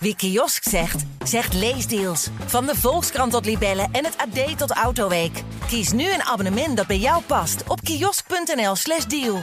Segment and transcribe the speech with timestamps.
[0.00, 2.28] Wie kiosk zegt, zegt leesdeals.
[2.46, 5.42] Van de Volkskrant tot Libellen en het AD tot Autoweek.
[5.66, 9.42] Kies nu een abonnement dat bij jou past op kiosk.nl/slash deal.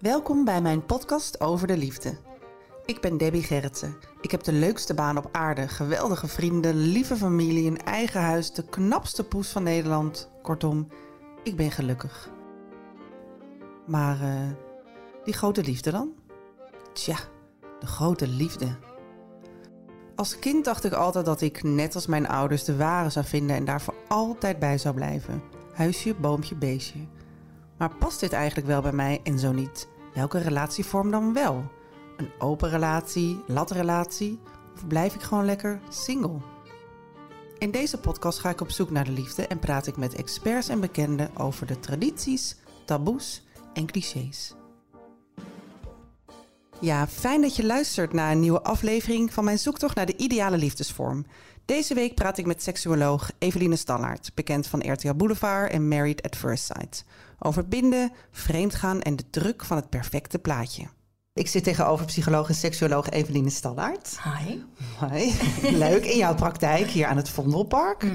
[0.00, 2.18] Welkom bij mijn podcast over de liefde.
[2.86, 3.96] Ik ben Debbie Gerritsen.
[4.20, 8.64] Ik heb de leukste baan op aarde, geweldige vrienden, lieve familie, een eigen huis, de
[8.64, 10.30] knapste poes van Nederland.
[10.42, 10.88] Kortom,
[11.42, 12.30] ik ben gelukkig.
[13.86, 14.50] Maar eh,
[15.24, 16.12] die grote liefde dan?
[16.92, 17.16] Tja,
[17.80, 18.76] de grote liefde.
[20.14, 23.56] Als kind dacht ik altijd dat ik, net als mijn ouders, de ware zou vinden
[23.56, 25.42] en daar voor altijd bij zou blijven.
[25.72, 27.06] Huisje, boompje, beestje.
[27.78, 29.88] Maar past dit eigenlijk wel bij mij en zo niet?
[30.14, 31.74] Welke relatievorm dan wel?
[32.16, 34.38] Een open relatie, latrelatie?
[34.74, 36.40] Of blijf ik gewoon lekker single?
[37.58, 40.68] In deze podcast ga ik op zoek naar de liefde en praat ik met experts
[40.68, 43.42] en bekenden over de tradities, taboes
[43.72, 44.54] en clichés.
[46.80, 50.56] Ja, fijn dat je luistert naar een nieuwe aflevering van mijn zoektocht naar de ideale
[50.56, 51.26] liefdesvorm.
[51.64, 56.36] Deze week praat ik met seksuoloog Eveline Stallaert, bekend van RTL Boulevard en Married at
[56.36, 57.04] First Sight,
[57.38, 60.86] over binden, vreemdgaan en de druk van het perfecte plaatje.
[61.36, 64.18] Ik zit tegenover psycholoog en seksuoloog Eveline Stallaert.
[64.24, 64.58] Hi.
[64.98, 65.34] Hoi,
[65.84, 68.06] leuk in jouw praktijk hier aan het Vondelpark.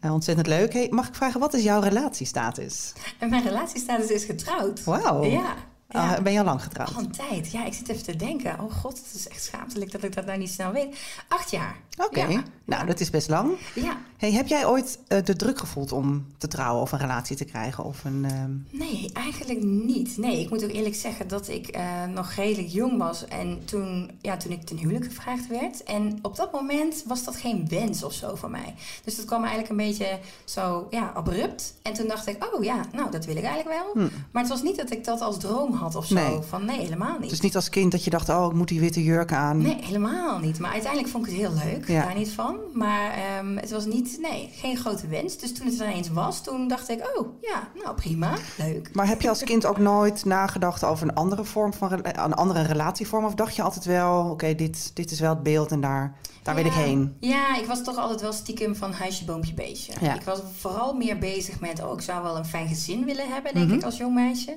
[0.00, 0.72] Eh, ontzettend leuk.
[0.72, 2.92] Hey, mag ik vragen, wat is jouw relatiestatus?
[3.28, 4.84] Mijn relatiestatus is getrouwd.
[4.84, 5.24] Wauw.
[5.24, 5.54] Ja.
[5.92, 6.94] Ah, ben je al lang getrouwd?
[6.94, 7.50] Al een tijd.
[7.52, 8.60] Ja, ik zit even te denken.
[8.60, 10.96] Oh god, het is echt schaamtelijk dat ik dat nou niet snel weet.
[11.28, 11.76] Acht jaar.
[12.04, 12.42] Oké, Ja.
[12.64, 13.50] nou dat is best lang.
[13.74, 13.96] Ja.
[14.16, 17.44] Hey, heb jij ooit eh, de druk gevoeld om te trouwen of een relatie te
[17.44, 17.84] krijgen?
[17.84, 20.16] Of een, ehm, Nee, eigenlijk niet.
[20.16, 23.24] Nee, ik moet ook eerlijk zeggen dat ik eh, nog redelijk jong was.
[23.26, 25.82] En toen, ja, toen ik ten huwelijk gevraagd werd.
[25.82, 28.74] En op dat moment was dat geen wens of zo van mij.
[29.04, 31.74] Dus dat kwam eigenlijk een beetje zo, ja, abrupt.
[31.82, 34.04] En toen dacht ik, oh ja, nou, dat wil ik eigenlijk wel.
[34.32, 36.14] Maar het was niet dat ik dat als droom had of zo.
[36.14, 36.38] Nee.
[36.48, 37.30] Van nee, helemaal niet.
[37.30, 39.58] dus niet als kind dat je dacht, oh ik moet die witte jurk aan.
[39.62, 40.58] Nee, helemaal niet.
[40.58, 42.02] Maar uiteindelijk vond ik het heel leuk, Ja.
[42.04, 42.56] daar niet van.
[42.72, 45.38] Maar ehm, het was niet, nee, geen grote wens.
[45.38, 48.90] Dus toen het er ineens was, toen dacht ik, oh ja, nou prima, leuk.
[48.94, 52.62] Maar heb je als kind ook nooit nagedacht over een andere vorm van een andere
[52.62, 53.24] relatievorm?
[53.24, 56.54] Of dacht je altijd wel, oké, dit, dit is wel het beeld en daar, daar
[56.54, 57.16] wil ik heen?
[57.20, 59.92] Ja, ik was toch altijd wel stiekem van huisje, boompje, beestje.
[60.00, 60.14] Ja.
[60.14, 63.54] Ik was vooral meer bezig met, oh, ik zou wel een fijn gezin willen hebben,
[63.54, 63.76] denk Mhm.
[63.76, 64.56] ik, als jong meisje.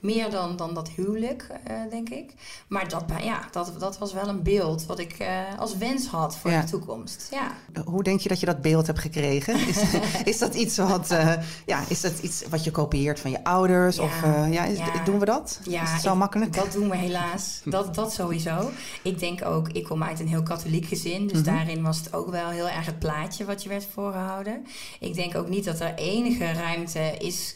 [0.00, 2.32] Meer dan, dan dat huwelijk, eh, denk ik.
[2.68, 6.36] Maar dat, ja, dat, dat was wel een beeld wat ik eh, als wens had
[6.36, 6.60] voor Ja.
[6.60, 7.28] de toekomst.
[7.30, 7.82] Ja.
[7.84, 9.54] Hoe denk je dat je dat beeld hebt gekregen?
[9.68, 9.82] Is,
[10.32, 11.32] is dat iets wat, eh,
[11.66, 13.96] ja, is dat iets wat je kopieert van je ouders?
[13.96, 14.20] Ja, Of
[14.50, 15.04] ja, is- ja.
[15.04, 15.60] doen we dat?
[15.68, 16.52] Ja, is het zo ik- makkelijk?
[16.54, 17.60] Dat doen we helaas.
[17.64, 18.70] Dat, dat sowieso.
[19.02, 21.26] Ik denk ook, ik kom uit een heel katholiek gezin.
[21.26, 21.54] Dus Mhm.
[21.54, 24.66] daarin was het ook wel heel erg het plaatje wat je werd voorgehouden.
[25.00, 27.54] Ik denk ook niet dat er enige ruimte is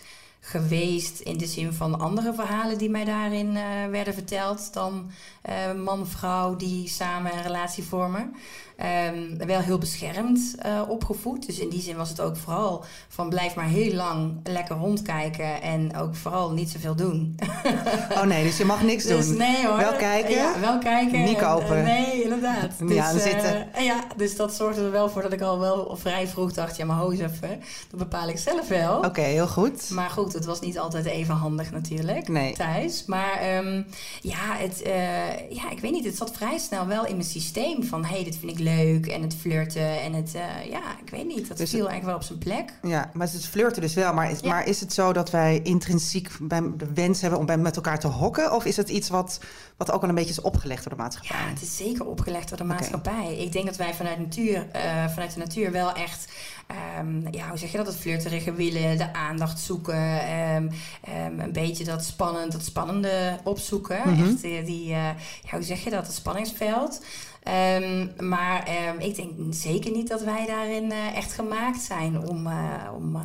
[0.48, 5.10] geweest in de zin van andere verhalen die mij daarin eh, werden verteld dan
[5.42, 8.34] eh, man vrouw die samen een relatie vormen.
[8.78, 11.46] Ehm, wel heel beschermd eh, opgevoed.
[11.46, 15.62] Dus in die zin was het ook vooral van blijf maar heel lang lekker rondkijken
[15.62, 17.34] en ook vooral niet zoveel doen.
[18.18, 19.36] Oh nee, dus je mag niks Dus doen.
[19.36, 19.76] nee hoor.
[19.76, 21.20] Wel kijken, Ja, wel kijken.
[21.24, 21.76] niet en, kopen.
[21.78, 22.80] eh, nee, inderdaad.
[22.80, 23.72] Niet aan eh, zitten.
[23.74, 26.76] en ja, dus dat zorgde er wel voor dat ik al wel vrij vroeg dacht...
[26.76, 27.60] ja, maar ho eens even,
[27.90, 28.98] dat bepaal ik zelf wel.
[28.98, 29.90] Oké, heel goed.
[29.90, 32.52] Maar goed, het was niet altijd even handig natuurlijk Nee.
[32.52, 33.04] thuis.
[33.06, 33.82] Maar ehm,
[34.20, 37.84] ja, het, eh, ja, ik weet niet, het zat vrij snel wel in mijn systeem
[37.84, 38.04] van...
[38.04, 38.66] hé, hey, dit vind ik leuk
[39.10, 40.34] en het flirten en het...
[40.34, 42.72] eh, ja, ik weet niet, dat Dus viel eigenlijk wel op zijn plek.
[42.82, 44.14] Ja, maar het is flirten dus wel.
[44.14, 44.48] Maar is, Ja.
[44.48, 47.98] maar is het zo dat wij intrinsiek bij de wens hebben om bij, met elkaar
[47.98, 48.52] te hokken?
[48.52, 49.40] Of is het iets wat,
[49.76, 51.36] wat ook al een beetje is opgelegd door de maatschappij?
[51.38, 53.36] Ja, het is zeker opgelegd door de maatschappij.
[53.38, 56.32] Ik denk dat wij vanuit, natuur, eh, vanuit de natuur wel echt,
[56.66, 60.68] ehm, ja, hoe zeg je dat, het flirterige willen, de aandacht zoeken, ehm,
[61.02, 64.00] ehm, een beetje dat spannend, dat spannende opzoeken.
[64.04, 64.22] Mhm.
[64.24, 65.14] Echt eh, die, ja,
[65.50, 67.00] hoe zeg je dat, het spanningsveld.
[67.48, 72.46] Ehm, maar ehm, ik denk zeker niet dat wij daarin eh, echt gemaakt zijn om,
[72.46, 72.54] eh,
[72.96, 73.22] om eh,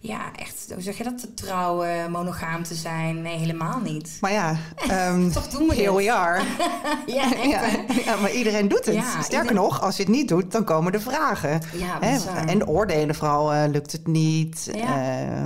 [0.00, 3.22] ja, echt, hoe zeg je dat, te trouwen, monogaam te zijn.
[3.22, 4.16] Nee, helemaal niet.
[4.20, 4.56] Maar ja,
[4.88, 6.06] ehm, Toch doen we here dit.
[6.06, 6.42] we are.
[7.06, 8.02] Ja, echt, ja, hè?
[8.04, 8.94] ja, maar iedereen doet het.
[8.94, 11.60] Ja, Sterker nog, als je het niet doet, dan komen de vragen.
[12.00, 12.18] Hè?
[12.46, 14.70] En oordelen vooral, lukt het niet?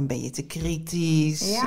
[0.02, 1.58] Ben je te kritisch?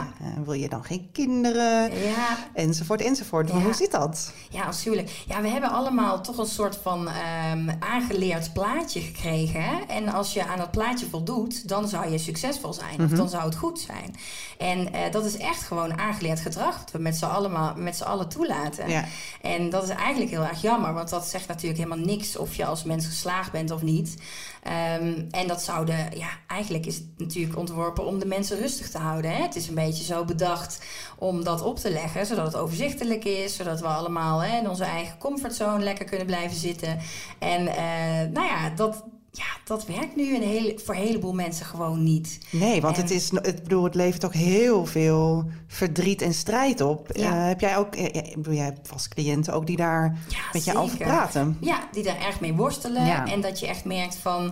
[0.43, 1.81] Wil je dan geen kinderen?
[1.83, 3.49] Ja, Enzovoort, enzovoort.
[3.49, 4.33] Hoe zit dat?
[4.49, 5.23] ja, afschuwelijk.
[5.27, 9.63] Ja, we hebben allemaal toch een soort van ehm, aangeleerd plaatje gekregen.
[9.63, 9.81] Hè?
[9.87, 13.03] En als je aan dat plaatje voldoet, dan zou je succesvol zijn.
[13.03, 14.15] Of dan zou het goed zijn.
[14.57, 16.79] En eh, dat is echt gewoon aangeleerd gedrag.
[16.79, 18.89] Dat we met z'n allen, met z'n allen toelaten.
[18.89, 19.05] Ja.
[19.41, 20.93] En dat is eigenlijk heel erg jammer.
[20.93, 24.15] Want dat zegt natuurlijk helemaal niks of je als mens geslaagd bent of niet.
[24.63, 28.97] Ehm, en dat zouden, ja, eigenlijk is het natuurlijk ontworpen om de mensen rustig te
[28.97, 29.31] houden.
[29.31, 29.41] Hè?
[29.41, 30.85] Het is een beetje zo bedacht
[31.17, 34.83] om dat op te leggen, zodat het overzichtelijk is, zodat we allemaal hè, in onze
[34.83, 36.99] eigen comfortzone lekker kunnen blijven zitten.
[37.39, 39.03] En uh, nou ja, dat,
[39.37, 42.39] ja, dat werkt nu een hele, voor een heleboel mensen gewoon niet.
[42.51, 47.09] Nee, want het, is, het, bedoel, het levert ook heel veel verdriet en strijd op.
[47.13, 47.35] Ja.
[47.35, 50.37] Uh, heb jij ook, uh, ik bedoel, jij hebt vast cliënten ook die daar ja,
[50.53, 51.57] met je over praten?
[51.61, 53.05] Ja, die daar erg mee worstelen.
[53.05, 53.27] Ja.
[53.27, 54.43] En dat je echt merkt van,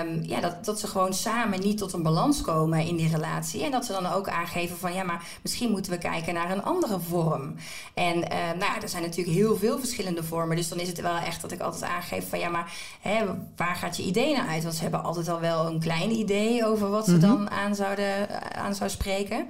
[0.00, 3.64] um, ja, dat, dat ze gewoon samen niet tot een balans komen in die relatie.
[3.64, 6.62] En dat ze dan ook aangeven van, ja, maar misschien moeten we kijken naar een
[6.62, 7.54] andere vorm.
[7.94, 8.22] En uh,
[8.58, 10.56] nou, er zijn natuurlijk heel veel verschillende vormen.
[10.56, 13.24] Dus dan is het wel echt dat ik altijd aangeef van, ja, maar hè,
[13.56, 14.62] waar gaat je ideeën uit?
[14.62, 17.28] Want ze hebben altijd al wel een klein idee over wat ze mm -hmm.
[17.28, 19.46] dan aan, zouden, aan zou spreken.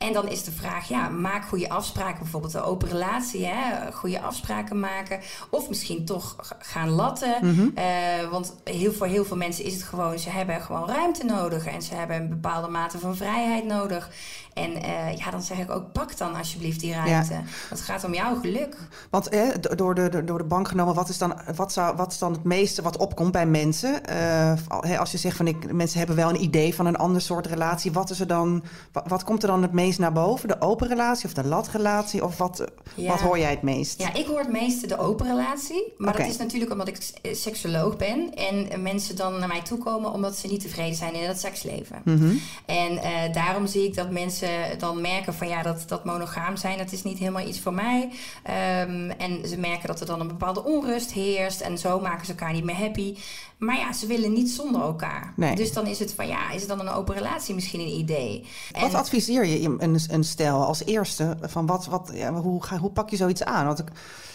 [0.00, 2.18] En dan is de vraag, ja, maak goede afspraken.
[2.18, 3.92] Bijvoorbeeld een open relatie, hè?
[3.92, 5.20] goede afspraken maken.
[5.50, 7.34] Of misschien toch gaan latten.
[7.40, 7.72] Mm -hmm.
[7.78, 11.66] uh, want heel, voor heel veel mensen is het gewoon, ze hebben gewoon ruimte nodig.
[11.66, 14.10] En ze hebben een bepaalde mate van vrijheid nodig.
[14.52, 17.32] En uh, ja, dan zeg ik ook, pak dan alsjeblieft die ruimte.
[17.32, 17.42] Ja.
[17.68, 18.76] Het gaat om jouw geluk.
[19.10, 22.18] Want eh, door, de, door de bank genomen, wat is, dan, wat, zou, wat is
[22.18, 24.00] dan het meeste wat opkomt bij mensen?
[24.10, 27.46] Uh, als je zegt van ik, mensen hebben wel een idee van een ander soort
[27.46, 27.92] relatie.
[27.92, 28.62] Wat, is er dan,
[28.92, 30.48] wat, wat komt er dan het meest naar boven?
[30.48, 32.24] De open relatie of de latrelatie?
[32.24, 32.64] Of wat,
[32.94, 33.08] ja.
[33.08, 34.00] wat hoor jij het meest?
[34.00, 35.92] Ja, ik hoor het meeste de open relatie.
[35.98, 36.22] Maar okay.
[36.22, 36.98] dat is natuurlijk omdat ik
[37.36, 38.34] seksoloog ben.
[38.34, 42.02] En mensen dan naar mij toe komen omdat ze niet tevreden zijn in het seksleven.
[42.04, 42.40] Mm -hmm.
[42.66, 43.00] En
[43.32, 44.39] daarom zie ik dat mensen
[44.78, 48.02] dan merken van ja, dat, dat monogaam zijn, dat is niet helemaal iets voor mij.
[48.02, 52.32] Um, en ze merken dat er dan een bepaalde onrust heerst en zo maken ze
[52.32, 53.16] elkaar niet meer happy.
[53.58, 55.32] Maar ja, ze willen niet zonder elkaar.
[55.36, 55.56] Nee.
[55.56, 58.46] Dus dan is het van ja, is het dan een open relatie misschien een idee?
[58.72, 61.36] En wat adviseer je een, een stel als eerste?
[61.40, 63.66] Van wat, wat, ja, hoe, ga, hoe pak je zoiets aan?
[63.66, 63.90] Want ik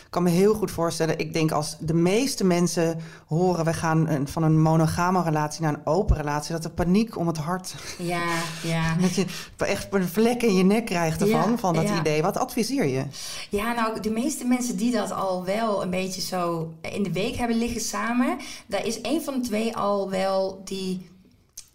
[0.10, 1.20] kan me heel goed voorstellen.
[1.20, 3.66] Ik denk als de meeste mensen horen...
[3.66, 6.54] we gaan een, van een monogame relatie naar een open relatie...
[6.54, 7.76] dat er paniek om het hart...
[7.98, 8.24] Ja,
[8.64, 8.96] ja.
[9.02, 9.26] Dat je
[9.58, 12.00] echt een vlek in je nek krijgt ervan, ja, van dat ja.
[12.00, 12.22] idee.
[12.22, 13.04] Wat adviseer je?
[13.50, 17.36] Ja, nou, de meeste mensen die dat al wel een beetje zo in de week
[17.36, 18.38] hebben liggen samen...
[18.66, 21.10] daar is een van de twee al wel die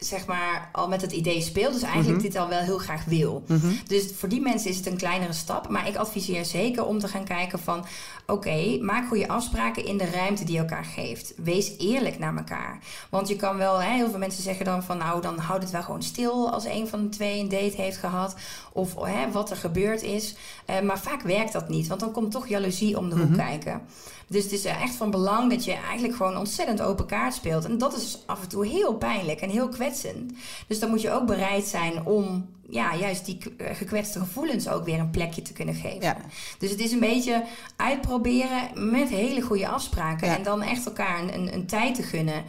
[0.01, 1.73] zeg maar al met het idee speelt.
[1.73, 2.31] Dus eigenlijk mm -hmm.
[2.31, 3.43] dit al wel heel graag wil.
[3.47, 3.79] Mm -hmm.
[3.87, 5.69] Dus voor die mensen is het een kleinere stap.
[5.69, 7.85] Maar ik adviseer zeker om te gaan kijken van...
[8.33, 11.33] oké, okay, maak goede afspraken in de ruimte die je elkaar geeft.
[11.37, 12.79] Wees eerlijk naar elkaar.
[13.11, 13.83] Want je kan wel...
[13.83, 14.99] Hè, heel veel mensen zeggen dan van...
[14.99, 17.97] nou, dan houd het wel gewoon stil als een van de twee een date heeft
[17.97, 18.35] gehad.
[18.73, 20.35] Of hè, wat er gebeurd is.
[20.71, 21.87] Uh, maar vaak werkt dat niet.
[21.87, 23.47] Want dan komt toch jaloezie om de hoek mm -hmm.
[23.47, 23.83] kijken.
[24.27, 27.65] Dus het is echt van belang dat je eigenlijk gewoon ontzettend open kaart speelt.
[27.65, 30.33] En dat is af en toe heel pijnlijk en heel kwetsend.
[30.67, 34.99] Dus dan moet je ook bereid zijn om ja, juist die gekwetste gevoelens ook weer
[34.99, 36.01] een plekje te kunnen geven.
[36.01, 36.17] Ja.
[36.59, 37.45] Dus het is een beetje
[37.77, 40.29] uitproberen met hele goede afspraken.
[40.29, 40.37] Ja.
[40.37, 42.45] En dan echt elkaar een, een, een tijd te gunnen.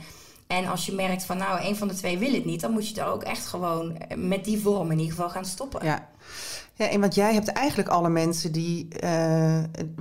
[0.47, 2.89] En als je merkt van nou, een van de twee wil het niet, dan moet
[2.89, 5.85] je er ook echt gewoon met die vorm in ieder geval gaan stoppen.
[5.85, 6.09] Ja.
[6.81, 9.09] Ja, en want jij hebt eigenlijk alle mensen die, uh,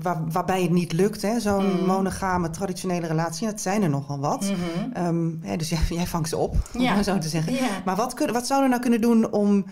[0.02, 1.86] waar, waarbij het niet lukt, zo'n mm.
[1.86, 3.46] monogame traditionele relatie.
[3.46, 4.42] Dat zijn er nogal wat.
[4.42, 4.56] Mm
[4.94, 5.06] -hmm.
[5.06, 7.02] um, hè, dus jij, jij, vangt ze op, om ja.
[7.02, 7.52] zo te zeggen.
[7.52, 7.82] Ja.
[7.84, 9.64] Maar wat, kun, wat zouden we nou kunnen doen om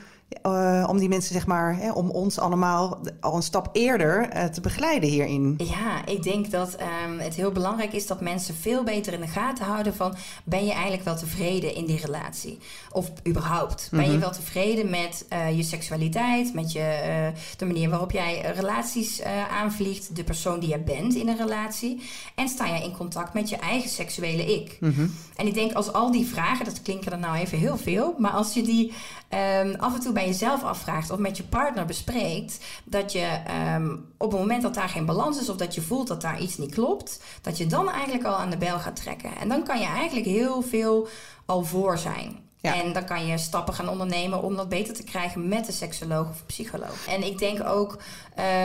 [0.47, 4.45] uh, om die mensen, zeg maar, hè, om ons allemaal al een stap eerder uh,
[4.45, 5.55] te begeleiden hierin?
[5.59, 6.77] Ja, ik denk dat
[7.07, 10.15] um, het heel belangrijk is dat mensen veel beter in de gaten houden van...
[10.45, 12.59] ben je eigenlijk wel tevreden in die relatie?
[12.93, 14.15] Of überhaupt, ben mm -hmm.
[14.15, 20.17] je wel tevreden met uh, je seksualiteit, met je, de manier waarop jij relaties aanvliegt...
[20.17, 22.03] de persoon die je bent in een relatie?
[22.35, 24.77] En sta je in contact met je eigen seksuele ik?
[24.81, 25.15] Mm -hmm.
[25.37, 28.15] En ik denk als al die vragen, dat klinken er nou even heel veel...
[28.19, 28.93] maar als je die
[29.31, 33.41] um, af en toe bij jezelf afvraagt of met je partner bespreekt, dat je
[33.75, 36.41] um, op het moment dat daar geen balans is of dat je voelt dat daar
[36.41, 39.37] iets niet klopt, dat je dan eigenlijk al aan de bel gaat trekken.
[39.37, 41.09] En dan kan je eigenlijk heel veel
[41.47, 42.48] al voor zijn.
[42.61, 42.83] Ja.
[42.83, 46.29] En dan kan je stappen gaan ondernemen om dat beter te krijgen met een seksoloog
[46.29, 47.07] of psycholoog.
[47.09, 47.99] En ik denk ook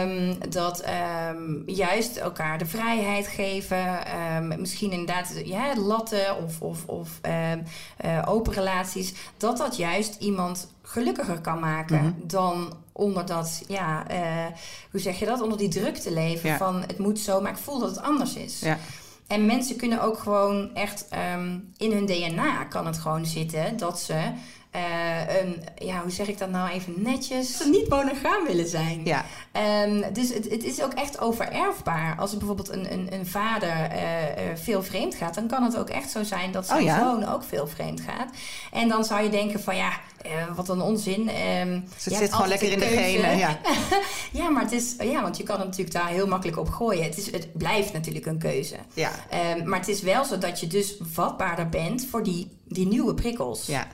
[0.01, 0.83] um, dat
[1.29, 8.21] um, juist elkaar de vrijheid geven, um, misschien inderdaad ja, latten of, of, of uh,
[8.25, 12.27] open relaties, dat dat juist iemand gelukkiger kan maken mm -hmm.
[12.27, 14.55] dan onder dat, ja, uh,
[14.91, 16.57] hoe zeg je dat, onder die druk te leven ja.
[16.57, 18.59] van het moet zo, maar ik voel dat het anders is.
[18.59, 18.77] Ja.
[19.27, 23.99] En mensen kunnen ook gewoon echt um, in hun DNA kan het gewoon zitten dat
[23.99, 24.31] ze
[24.73, 29.01] eh, een, ja, hoe zeg ik dat nou even netjes, niet monogaam willen zijn.
[29.03, 29.25] Ja.
[29.51, 32.15] Ehm, dus het, het, is ook echt overerfbaar.
[32.17, 35.77] Als er bijvoorbeeld een, een, een vader eh, eh, veel vreemd gaat, dan kan het
[35.77, 36.99] ook echt zo zijn dat zijn Oh ja?
[36.99, 38.29] zoon ook veel vreemd gaat.
[38.71, 39.91] En dan zou je denken van ja,
[40.23, 41.29] eh, wat een onzin.
[41.29, 43.37] Ehm, Dus je het zit gewoon lekker in de genen.
[43.37, 43.57] Ja.
[44.31, 47.03] Ja, maar het is, ja, want je kan het natuurlijk daar heel makkelijk op gooien.
[47.03, 48.75] Het, is, het blijft natuurlijk een keuze.
[48.93, 49.11] Ja.
[49.29, 53.13] Ehm, maar het is wel zo dat je dus vatbaarder bent voor die, die nieuwe
[53.13, 53.65] prikkels.
[53.65, 53.87] Ja.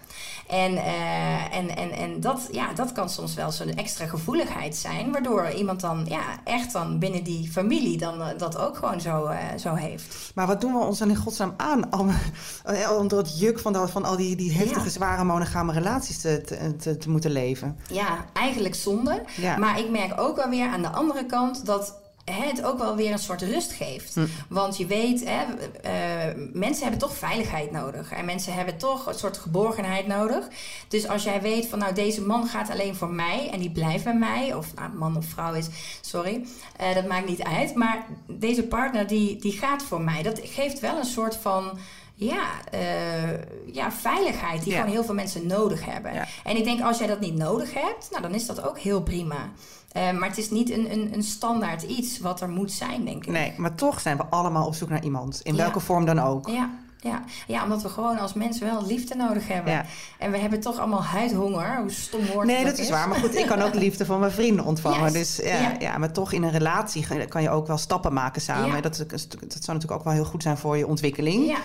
[0.48, 5.12] En, eh, en, en, en dat, ja, dat kan soms wel zo'n extra gevoeligheid zijn,
[5.12, 9.30] waardoor iemand dan ja, echt dan binnen die familie dan eh, dat ook gewoon zo,
[9.58, 10.32] zo heeft.
[10.36, 12.12] Maar wat doen we ons dan in godsnaam aan om,
[13.00, 14.90] onder het juk van, van al die, die heftige, Ja.
[14.90, 17.80] zware monogame relaties te, te, te, te moeten leven?
[17.92, 19.24] Ja, eigenlijk zonde.
[19.36, 19.58] Ja.
[19.58, 21.98] Maar ik merk ook wel weer aan de andere kant dat
[22.32, 24.16] het ook wel weer een soort rust geeft.
[24.16, 24.26] Hm.
[24.50, 25.44] Want je weet, hè,
[25.82, 28.12] eh, mensen hebben toch veiligheid nodig.
[28.12, 30.48] En mensen hebben toch een soort geborgenheid nodig.
[30.88, 34.04] Dus als jij weet van nou deze man gaat alleen voor mij en die blijft
[34.04, 34.54] bij mij.
[34.54, 35.68] Of nou, man of vrouw is,
[36.02, 36.46] sorry.
[36.78, 37.76] eh, dat maakt niet uit.
[37.76, 40.24] Maar deze partner die, die gaat voor mij.
[40.24, 41.80] Dat geeft wel een soort van...
[42.20, 43.30] Ja, eh,
[43.74, 44.80] ja, veiligheid die Ja.
[44.80, 46.14] gewoon heel veel mensen nodig hebben.
[46.14, 46.26] Ja.
[46.44, 49.02] En ik denk als jij dat niet nodig hebt, nou, dan is dat ook heel
[49.02, 49.50] prima.
[49.92, 53.26] Eh, maar het is niet een, een, een standaard iets wat er moet zijn, denk
[53.26, 53.32] ik.
[53.32, 55.40] Nee, maar toch zijn we allemaal op zoek naar iemand.
[55.44, 55.62] In Ja.
[55.62, 56.48] welke vorm dan ook.
[56.50, 57.24] Ja, ja.
[57.48, 59.74] ja, omdat we gewoon als mensen wel liefde nodig hebben.
[59.74, 59.86] Ja.
[60.18, 63.08] En we hebben toch allemaal huidhonger, hoe stom woord Nee, het dat ook is waar.
[63.08, 65.14] Maar goed, ik kan ook liefde van mijn vrienden ontvangen.
[65.14, 65.76] Dus ja, ja.
[65.80, 65.98] ja.
[65.98, 68.76] maar toch in een relatie kan je ook wel stappen maken samen.
[68.76, 68.82] Ja.
[68.82, 71.46] Dat, dat zou natuurlijk ook wel heel goed zijn voor je ontwikkeling.
[71.48, 71.58] Ja.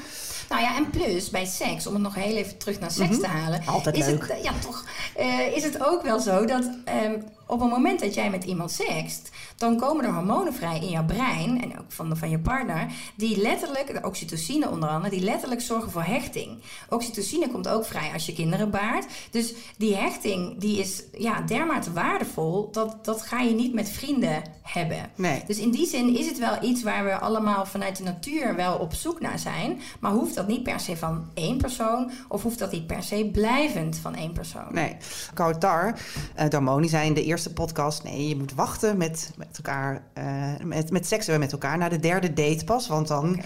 [0.48, 3.26] Nou ja, en plus bij seks, om het nog heel even terug naar seks te
[3.26, 3.60] halen.
[3.60, 3.68] Mhm.
[3.68, 4.28] Altijd is leuk.
[4.28, 4.84] Het, ja, toch.
[5.16, 7.14] eh, is het ook wel zo dat ehm,
[7.46, 11.04] op het moment dat jij met iemand sext, dan komen er hormonen vrij in jouw
[11.04, 15.24] brein en ook van, de, van je partner, die letterlijk, de oxytocine onder andere, die
[15.24, 16.62] letterlijk zorgen voor hechting.
[16.88, 19.06] Oxytocine komt ook vrij als je kinderen baart.
[19.30, 24.42] Dus die hechting, die is ja, dermate waardevol, dat, dat ga je niet met vrienden
[24.62, 25.10] hebben.
[25.14, 25.42] Nee.
[25.46, 28.76] Dus in die zin is het wel iets waar we allemaal vanuit de natuur wel
[28.78, 29.80] op zoek naar zijn.
[30.00, 33.30] Maar hoeft dat niet per se van één persoon of hoeft dat niet per se
[33.32, 34.68] blijvend van één persoon?
[34.72, 34.96] Nee.
[35.34, 35.98] Kautar,
[36.38, 38.02] uh, Darmoni zei in de eerste podcast...
[38.02, 41.78] nee, je moet wachten met, met elkaar, eh, met, met seks met elkaar...
[41.78, 43.40] naar de derde date pas, want dan...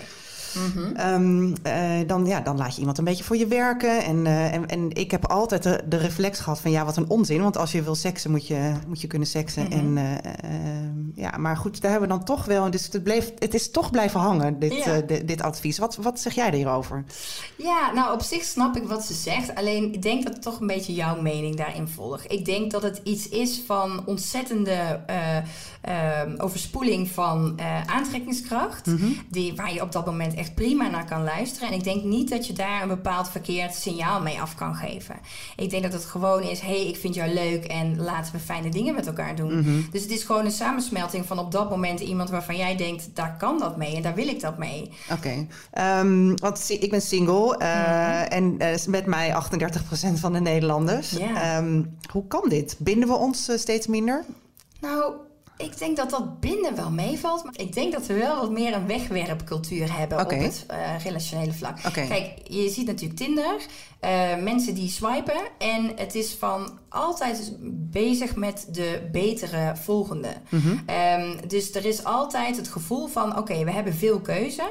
[0.55, 0.97] Mhm.
[0.97, 4.05] Ehm, eh, dan, ja, dan laat je iemand een beetje voor je werken.
[4.05, 7.11] En, eh, en, en ik heb altijd de, de reflex gehad van ja, wat een
[7.11, 7.43] onzin.
[7.43, 9.62] Want als je wil seksen, moet je, moet je kunnen seksen.
[9.62, 9.73] Mhm.
[9.73, 10.33] En, eh,
[11.14, 12.71] ja, maar goed, daar hebben we dan toch wel.
[12.71, 15.00] Dus het, bleef, het is toch blijven hangen, dit, Ja.
[15.25, 15.78] dit advies.
[15.78, 17.05] Wat, wat zeg jij hierover?
[17.57, 19.55] Ja, nou op zich snap ik wat ze zegt.
[19.55, 22.23] Alleen ik denk dat ik toch een beetje jouw mening daarin volg.
[22.23, 25.00] Ik denk dat het iets is van ontzettende
[26.38, 28.87] overspoeling van aantrekkingskracht.
[29.31, 31.68] die, waar je op dat moment echt prima naar kan luisteren.
[31.68, 35.16] En ik denk niet dat je daar een bepaald verkeerd signaal mee af kan geven.
[35.57, 38.38] Ik denk dat het gewoon is: hé, hey, ik vind jou leuk en laten we
[38.38, 39.87] fijne dingen met elkaar doen.
[39.92, 43.37] Dus het is gewoon een samensmelting van op dat moment iemand waarvan jij denkt: daar
[43.37, 44.90] kan dat mee en daar wil ik dat mee.
[45.12, 51.18] Oké, Ehm, want ik ben single eh, en eh, met mij 38% van de Nederlanders.
[51.18, 52.76] Ehm, hoe kan dit?
[52.78, 54.25] Binden we ons eh, steeds minder?
[54.80, 55.12] Nou,
[55.59, 57.45] ik denk dat dat binnen wel meevalt.
[57.45, 61.53] Maar ik denk dat we wel wat meer een wegwerpcultuur hebben op het eh, relationele
[61.53, 61.79] vlak.
[61.93, 63.57] Kijk, je ziet natuurlijk Tinder.
[64.00, 65.41] eh, mensen die swipen.
[65.59, 67.53] En het is van altijd
[67.91, 70.29] bezig met de betere volgende.
[70.49, 70.77] Mhm.
[70.87, 74.62] Ehm, dus er is altijd het gevoel van: oké, we hebben veel keuze.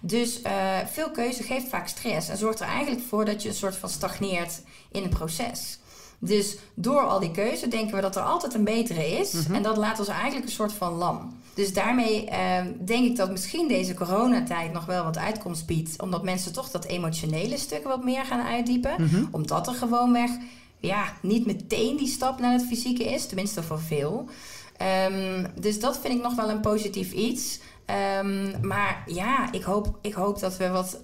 [0.00, 0.52] Dus eh,
[0.92, 2.28] veel keuze geeft vaak stress.
[2.28, 4.62] En zorgt er eigenlijk voor dat je een soort van stagneert
[4.92, 5.78] in het proces.
[6.18, 9.46] Dus door al die keuze denken we dat er altijd een betere is.
[9.52, 11.34] En dat laat ons eigenlijk een soort van lam.
[11.54, 16.02] Dus daarmee ehm, denk ik dat misschien deze coronatijd nog wel wat uitkomst biedt.
[16.02, 18.94] Omdat mensen toch dat emotionele stuk wat meer gaan uitdiepen.
[19.30, 20.30] Omdat er gewoonweg
[20.78, 23.26] ja, niet meteen die stap naar het fysieke is.
[23.26, 24.28] Tenminste voor veel.
[24.76, 27.58] Ehm, dus dat vind ik nog wel een positief iets.
[27.84, 31.00] Ehm, maar ja, ik hoop, ik hoop dat we wat,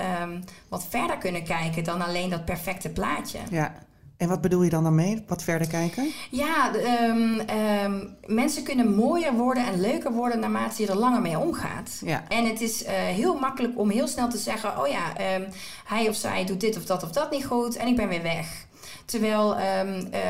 [0.68, 3.38] wat verder kunnen kijken dan alleen dat perfecte plaatje.
[3.50, 3.74] Ja.
[4.22, 5.22] En wat bedoel je dan daarmee?
[5.26, 6.12] Wat verder kijken?
[6.30, 11.38] Ja, ehm, ehm, mensen kunnen mooier worden en leuker worden naarmate je er langer mee
[11.38, 12.00] omgaat.
[12.04, 12.24] Ja.
[12.28, 15.42] En het is eh, heel makkelijk om heel snel te zeggen: oh ja, ehm,
[15.84, 18.22] hij of zij doet dit of dat of dat niet goed en ik ben weer
[18.22, 18.66] weg.
[19.04, 19.82] Terwijl eh,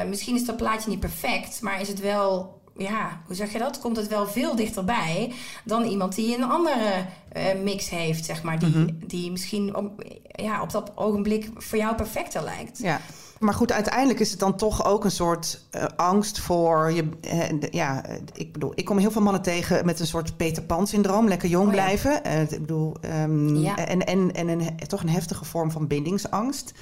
[0.09, 2.61] misschien is dat plaatje niet perfect, maar is het wel.
[2.77, 3.79] Ja, hoe zeg je dat?
[3.79, 5.33] Komt het wel veel dichterbij
[5.65, 8.59] dan iemand die een andere eh, mix heeft, zeg maar.
[8.59, 12.79] Die, die misschien op, ja, op dat ogenblik voor jou perfecter lijkt.
[12.79, 13.01] Ja.
[13.43, 17.09] Maar goed, uiteindelijk is het dan toch ook een soort eh, angst voor je.
[17.21, 20.63] eh, de- ja, ik bedoel, ik kom heel veel mannen tegen met een soort Peter
[20.63, 21.83] Pan syndroom, lekker jong Oh ja.
[21.83, 22.25] blijven.
[22.25, 23.77] Eh, ik bedoel, ehm, Ja.
[23.87, 26.73] en, en, en een, toch een heftige vorm van bindingsangst.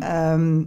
[0.00, 0.62] Ehm,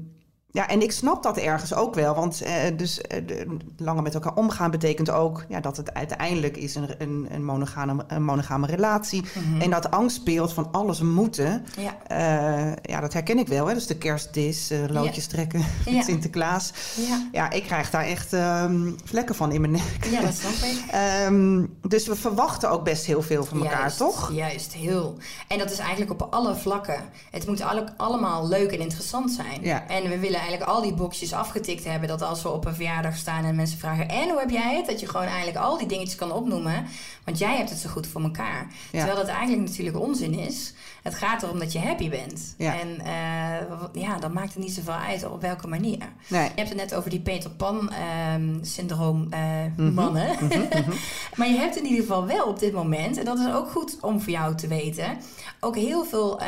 [0.52, 2.16] ja, en ik snap dat ergens ook wel.
[2.16, 6.58] Want uh, dus uh, de, langer met elkaar omgaan betekent ook ja, dat het uiteindelijk
[6.58, 9.22] is een, een, een, monogame, een monogame relatie.
[9.22, 9.62] Mm -hmm.
[9.62, 13.68] En dat angstbeeld van alles moeten, ja, uh, ja dat herken ik wel.
[13.68, 13.74] Hè?
[13.74, 15.32] Dus de kerstdis, loodjes ja.
[15.32, 16.02] trekken, ja.
[16.02, 16.72] Sinterklaas.
[16.96, 17.28] Ja.
[17.32, 20.08] ja, ik krijg daar echt um, vlekken van in mijn nek.
[20.12, 20.84] Ja, dat snap ik.
[21.28, 24.32] um, dus we verwachten ook best heel veel van elkaar, juist, toch?
[24.34, 25.18] Juist, heel.
[25.48, 27.04] En dat is eigenlijk op alle vlakken.
[27.32, 29.62] Het moet alle, allemaal leuk en interessant zijn.
[29.62, 29.88] Ja.
[29.88, 32.08] En we willen eigenlijk al die boxjes afgetikt hebben.
[32.08, 34.86] Dat als we op een verjaardag staan en mensen vragen: En hoe heb jij het?
[34.86, 36.86] Dat je gewoon eigenlijk al die dingetjes kan opnoemen.
[37.24, 38.68] Want jij hebt het zo goed voor elkaar.
[38.92, 38.98] Ja.
[38.98, 40.74] Terwijl dat eigenlijk natuurlijk onzin is.
[41.04, 42.56] Het gaat erom dat je happy bent.
[42.58, 42.80] Ja.
[42.80, 46.10] En uh, ja, dan maakt het niet zoveel uit op welke manier.
[46.28, 46.44] Nee.
[46.44, 49.94] Je hebt het net over die Peter Pan-syndroom uh, uh, mm -hmm.
[49.94, 50.28] mannen.
[50.40, 50.94] Mm -hmm, mm -hmm.
[51.38, 53.98] maar je hebt in ieder geval wel op dit moment, en dat is ook goed
[54.02, 55.18] om voor jou te weten,
[55.60, 56.42] ook heel veel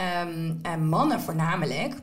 [0.64, 1.96] um, mannen voornamelijk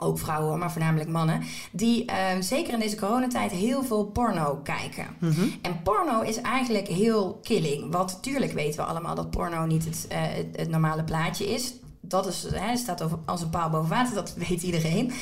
[0.00, 1.42] ook vrouwen, maar voornamelijk mannen,
[1.72, 5.06] die uh, zeker in deze coronatijd heel veel porno kijken.
[5.18, 5.30] Mhm.
[5.30, 5.54] Mm -hmm.
[5.62, 7.92] En porno is eigenlijk heel killing.
[7.92, 11.74] Want natuurlijk weten we allemaal dat porno niet het, uh, het, het normale plaatje is.
[12.00, 15.12] Dat is, hè, staat over, als een paal boven water, dat weet iedereen.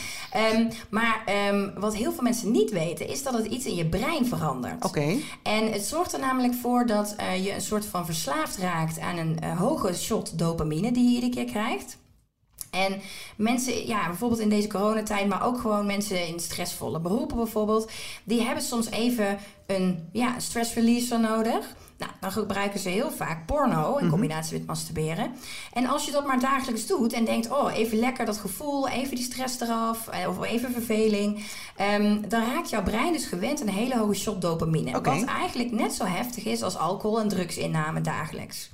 [0.54, 3.86] Um, maar um, wat heel veel mensen niet weten, is dat het iets in je
[3.86, 4.84] brein verandert.
[4.84, 4.86] Oké.
[4.86, 5.24] Okay.
[5.42, 9.16] En het zorgt er namelijk voor dat uh, je een soort van verslaafd raakt aan
[9.16, 11.98] een hoge shot dopamine die je iedere keer krijgt.
[12.70, 13.00] En
[13.36, 17.90] mensen, ja, bijvoorbeeld in deze coronatijd, maar ook gewoon mensen in stressvolle beroepen bijvoorbeeld,
[18.24, 21.76] die hebben soms even een ja, stress releaser nodig.
[21.98, 25.32] Nou, dan gebruiken ze heel vaak porno in combinatie met masturberen.
[25.72, 29.14] En als je dat maar dagelijks doet en denkt, oh, even lekker dat gevoel, even
[29.14, 31.44] die stress eraf, of even verveling,
[31.98, 34.96] um, dan raakt jouw brein dus gewend aan een hele hoge shot dopamine.
[34.96, 35.20] Okay.
[35.20, 38.70] Wat eigenlijk net zo heftig is als alcohol en drugsinname dagelijks.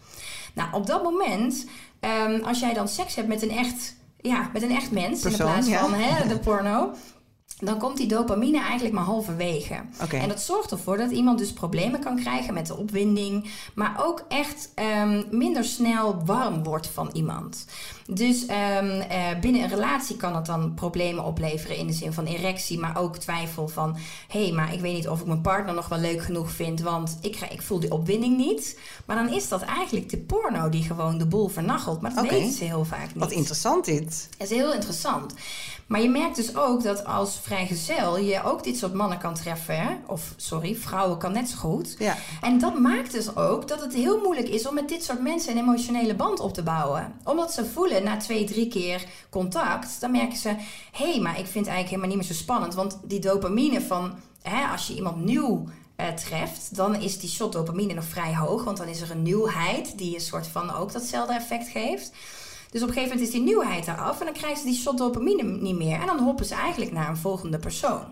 [0.54, 1.66] Nou, op dat moment,
[2.04, 5.46] um, als jij dan seks hebt met een echt, ja, met een echt mens, Persoon,
[5.46, 5.80] in plaats ja.
[5.80, 6.94] van hè, de porno,
[7.58, 9.80] dan komt die dopamine eigenlijk maar halverwege.
[10.02, 10.20] Okay.
[10.20, 14.24] En dat zorgt ervoor dat iemand dus problemen kan krijgen met de opwinding, maar ook
[14.28, 17.66] echt um, minder snel warm wordt van iemand.
[18.06, 22.24] Dus um, uh, binnen een relatie kan het dan problemen opleveren in de zin van
[22.24, 23.96] erectie, maar ook twijfel van:
[24.28, 26.80] hé, hey, maar ik weet niet of ik mijn partner nog wel leuk genoeg vind,
[26.80, 28.78] want ik, ik voel die opwinding niet.
[29.04, 32.00] Maar dan is dat eigenlijk de porno die gewoon de boel vernachelt.
[32.00, 32.38] Maar dat okay.
[32.38, 33.16] weten ze heel vaak niet.
[33.16, 34.28] Wat interessant dit.
[34.38, 35.34] Dat is heel interessant.
[35.86, 39.76] Maar je merkt dus ook dat als vrijgezel je ook dit soort mannen kan treffen.
[39.76, 39.96] Hè?
[40.06, 41.96] Of sorry, vrouwen kan net zo goed.
[41.98, 42.16] Ja.
[42.40, 45.52] En dat maakt dus ook dat het heel moeilijk is om met dit soort mensen
[45.52, 47.12] een emotionele band op te bouwen.
[47.24, 50.48] Omdat ze voelen na twee, drie keer contact, dan merken ze:
[50.92, 52.74] hé, hey, maar ik vind het eigenlijk helemaal niet meer zo spannend.
[52.74, 55.64] Want die dopamine van hè, als je iemand nieuw
[55.96, 58.64] uh, treft, dan is die shot dopamine nog vrij hoog.
[58.64, 62.12] Want dan is er een nieuwheid die een soort van ook datzelfde effect geeft.
[62.74, 64.98] Dus op een gegeven moment is die nieuwheid eraf en dan krijgen ze die shot
[64.98, 66.00] dopamine niet meer.
[66.00, 68.02] En dan hoppen ze eigenlijk naar een volgende persoon.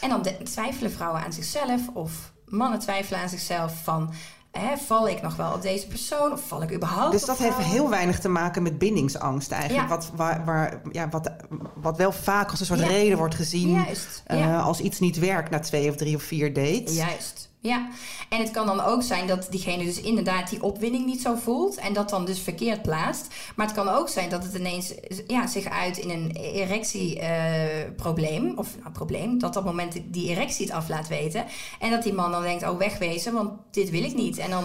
[0.00, 4.12] En dan twijfelen vrouwen aan zichzelf of mannen twijfelen aan zichzelf van...
[4.50, 7.56] Hè, val ik nog wel op deze persoon of val ik überhaupt Dus dat heeft
[7.56, 9.88] heel weinig te maken met bindingsangst eigenlijk.
[9.88, 9.94] Ja.
[9.94, 11.30] Wat, waar, waar, ja, wat,
[11.74, 12.86] wat wel vaak als een soort Ja.
[12.86, 13.70] reden wordt gezien...
[13.70, 14.60] Juist, eh, ja.
[14.60, 16.96] als iets niet werkt na twee of drie of vier dates.
[16.96, 17.52] Juist.
[17.66, 17.88] Ja,
[18.28, 21.76] en het kan dan ook zijn dat diegene dus inderdaad die opwinding niet zo voelt
[21.76, 23.34] en dat dan dus verkeerd plaatst.
[23.56, 24.94] Maar het kan ook zijn dat het ineens
[25.26, 30.66] ja, zich uit in een erectieprobleem, of nou, probleem, dat op dat moment die erectie
[30.66, 31.44] het af laat weten.
[31.78, 34.38] En dat die man dan denkt, oh wegwezen, want dit wil ik niet.
[34.38, 34.64] En dan,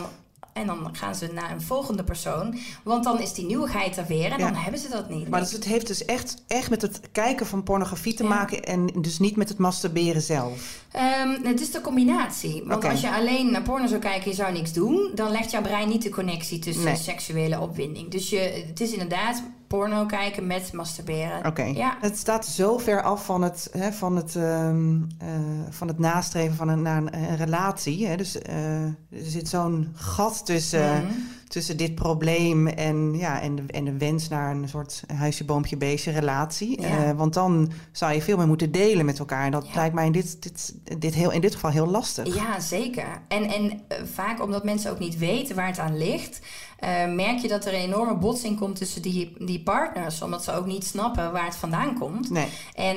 [0.59, 4.31] en dan gaan ze naar een volgende persoon, want dan is die nieuwigheid er weer
[4.31, 4.45] en Ja.
[4.51, 5.29] dan hebben ze dat niet.
[5.29, 8.29] Maar dus het heeft dus echt, echt met het kijken van pornografie te Ja.
[8.29, 8.63] maken...
[8.63, 10.83] en dus niet met het masturberen zelf.
[11.25, 12.63] Um, het is de combinatie.
[12.65, 15.51] Want als je alleen naar porno zou kijken en je zou niks doen, dan legt
[15.51, 16.95] jouw brein niet de connectie tussen Nee.
[16.95, 18.09] seksuele opwinding.
[18.11, 21.45] Dus je, het is inderdaad porno kijken met masturberen.
[21.45, 21.63] Oké.
[21.63, 21.97] Ja.
[22.01, 25.27] Het staat zo ver af van het, hè, van het, ehm, eh,
[25.69, 28.07] van het nastreven van een, naar een, een relatie.
[28.07, 28.15] Hè.
[28.17, 31.13] Dus eh, er zit zo'n gat tussen, Mhm.
[31.47, 35.77] tussen dit probleem en, ja, en, de, en de wens naar een soort huisje, boompje,
[35.77, 36.81] beestje relatie.
[36.81, 36.87] Ja.
[36.87, 39.45] Eh, want dan zou je veel meer moeten delen met elkaar.
[39.45, 39.75] En dat Ja.
[39.75, 42.35] lijkt mij in dit, dit, dit, heel, in dit geval heel lastig.
[42.35, 43.21] Ja, zeker.
[43.27, 43.77] En, en uh,
[44.13, 46.39] vaak omdat mensen ook niet weten waar het aan ligt,
[46.83, 50.21] uh, merk je dat er een enorme botsing komt tussen die, die partners.
[50.21, 52.29] Omdat ze ook niet snappen waar het vandaan komt.
[52.29, 52.47] Nee.
[52.75, 52.95] En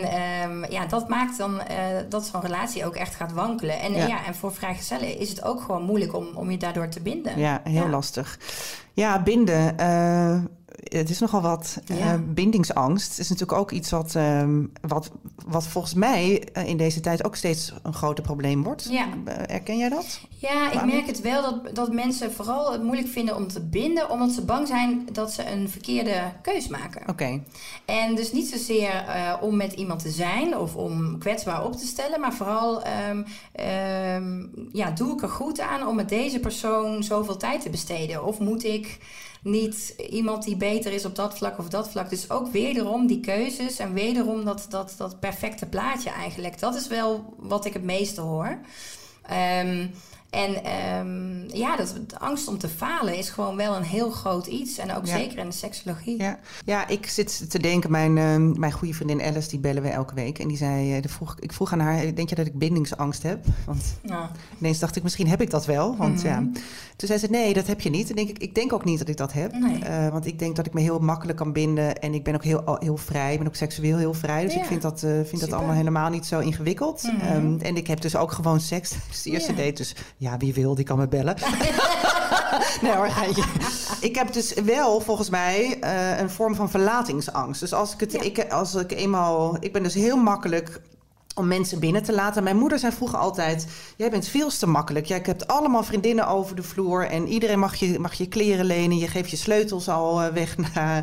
[0.50, 1.60] um, ja, dat maakt dan uh,
[2.08, 3.80] dat zo'n relatie ook echt gaat wankelen.
[3.80, 4.06] En ja.
[4.06, 7.38] ja, en voor vrijgezellen is het ook gewoon moeilijk om, om je daardoor te binden.
[7.38, 7.88] Ja, heel ja.
[7.88, 8.38] lastig.
[8.92, 9.74] Ja, binden.
[9.80, 10.44] Uh,
[10.82, 11.78] het is nogal wat.
[11.84, 11.96] Ja.
[11.96, 15.10] Eh, bindingsangst is natuurlijk ook iets wat, ehm, wat,
[15.46, 18.88] wat volgens mij eh, in deze tijd ook steeds een groter probleem wordt.
[18.90, 19.06] Ja.
[19.24, 20.20] Eh, Erken jij dat?
[20.28, 20.90] Ja, ik Waarom?
[20.90, 24.44] merk het wel dat, dat mensen vooral het moeilijk vinden om te binden, omdat ze
[24.44, 27.08] bang zijn dat ze een verkeerde keus maken.
[27.08, 27.42] Oké.
[27.84, 31.86] En dus niet zozeer eh, om met iemand te zijn of om kwetsbaar op te
[31.86, 37.02] stellen, maar vooral ehm, ehm, ja, doe ik er goed aan om met deze persoon
[37.02, 38.24] zoveel tijd te besteden?
[38.24, 38.98] Of moet ik
[39.42, 42.10] niet iemand die beter is op dat vlak of dat vlak?
[42.10, 46.58] Dus ook wederom die keuzes en wederom dat, dat, dat perfecte plaatje eigenlijk.
[46.58, 48.58] Dat is wel wat ik het meeste hoor.
[49.22, 49.86] Ehm,
[50.32, 54.46] en ehm, ja, dat, de angst om te falen is gewoon wel een heel groot
[54.46, 54.78] iets.
[54.78, 55.16] En ook Ja.
[55.16, 56.22] zeker in de seksologie.
[56.22, 56.38] Ja.
[56.64, 60.14] ja, ik zit te denken, mijn, ehm, mijn goede vriendin Alice, die bellen we elke
[60.14, 60.38] week.
[60.38, 63.22] En die zei, eh, de vroeg, ik vroeg aan haar, denk je dat ik bindingsangst
[63.22, 63.44] heb?
[63.66, 64.30] Want Ja.
[64.58, 65.96] ineens dacht ik, misschien heb ik dat wel.
[65.96, 66.26] Want Mhm.
[66.26, 66.38] ja,
[66.96, 68.08] toen zei ze, nee, dat heb je niet.
[68.10, 69.52] En denk ik, ik denk ook niet dat ik dat heb.
[69.52, 69.78] Nee.
[69.84, 71.98] Eh, want ik denk dat ik me heel makkelijk kan binden.
[72.00, 73.32] En ik ben ook heel, heel vrij.
[73.32, 74.42] Ik ben ook seksueel heel vrij.
[74.44, 74.60] Dus Ja.
[74.60, 77.02] ik vind dat, eh, vind dat allemaal helemaal niet zo ingewikkeld.
[77.02, 77.20] Mhm.
[77.26, 79.72] Ehm, en ik heb dus ook gewoon seks tijdens de eerste date.
[79.72, 81.36] Dus ja, wie wil, die kan me bellen.
[82.82, 83.08] nee hoor.
[84.00, 87.60] Ik heb dus wel volgens mij eh, een vorm van verlatingsangst.
[87.60, 88.20] Dus als ik het, Ja.
[88.22, 90.80] ik, als ik eenmaal, ik ben dus heel makkelijk
[91.34, 92.42] om mensen binnen te laten.
[92.42, 93.66] Mijn moeder zei vroeger altijd:
[93.96, 95.06] Jij bent veel te makkelijk.
[95.06, 97.06] Jij hebt allemaal vriendinnen over de vloer.
[97.06, 98.98] En iedereen mag je, mag je kleren lenen.
[98.98, 101.02] Je geeft je sleutels al eh, weg na,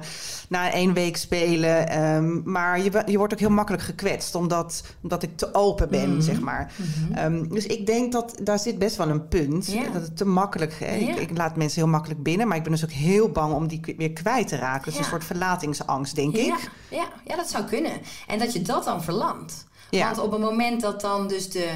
[0.49, 1.89] na één week spelen.
[1.89, 4.35] Ehm, maar je, je wordt ook heel makkelijk gekwetst.
[4.35, 6.21] Omdat, omdat ik te open ben, Mhm.
[6.21, 6.71] zeg maar.
[6.75, 7.13] Mhm.
[7.17, 9.73] Ehm, dus ik denk dat daar zit best wel een punt.
[9.93, 10.95] Dat het te makkelijk hè?
[10.95, 12.47] Ik, ik laat mensen heel makkelijk binnen.
[12.47, 14.83] Maar ik ben dus ook heel bang om die weer kwijt te raken.
[14.85, 14.99] Dus Ja.
[14.99, 16.69] een soort verlatingsangst, denk ik.
[16.89, 17.91] Ja, ja, dat zou kunnen.
[18.27, 19.67] En dat je dat dan verlamt.
[19.89, 20.05] Ja.
[20.05, 21.69] Want op het moment dat dan dus de,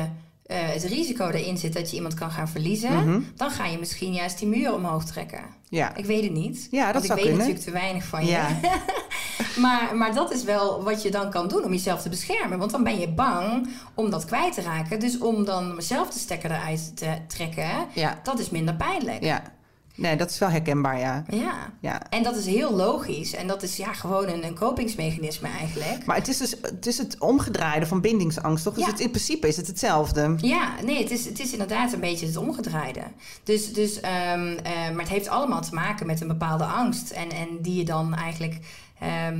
[0.45, 3.21] eh, het risico erin zit dat je iemand kan gaan verliezen, Mhm.
[3.35, 5.41] dan ga je misschien juist die muur omhoog trekken.
[5.69, 5.95] Ja.
[5.95, 6.67] Ik weet het niet.
[6.71, 7.37] Ja, dat want zou ik weet kunnen.
[7.55, 8.31] natuurlijk te weinig van je.
[8.31, 8.47] Ja.
[9.61, 12.57] maar, maar dat is wel wat je dan kan doen om jezelf te beschermen.
[12.59, 14.99] Want dan ben je bang om dat kwijt te raken.
[14.99, 18.19] Dus om dan zelf de stekker eruit te trekken, Ja.
[18.23, 19.23] dat is minder pijnlijk.
[19.23, 19.41] Ja.
[19.95, 21.23] Nee, dat is wel herkenbaar, ja.
[21.29, 21.73] Ja.
[21.79, 22.09] ja.
[22.09, 23.33] En dat is heel logisch.
[23.35, 26.05] En dat is ja, gewoon een, een kopingsmechanisme eigenlijk.
[26.05, 28.73] Maar het is dus het, is het omgedraaide van bindingsangst, toch?
[28.73, 28.89] Dus Ja.
[28.91, 30.35] het, in principe is het hetzelfde.
[30.37, 33.01] Ja, nee, het is, het is inderdaad een beetje het omgedraaide.
[33.43, 37.11] Dus, dus, ehm, eh, maar het heeft allemaal te maken met een bepaalde angst.
[37.11, 38.59] En, en die je dan eigenlijk,
[38.99, 39.39] ehm,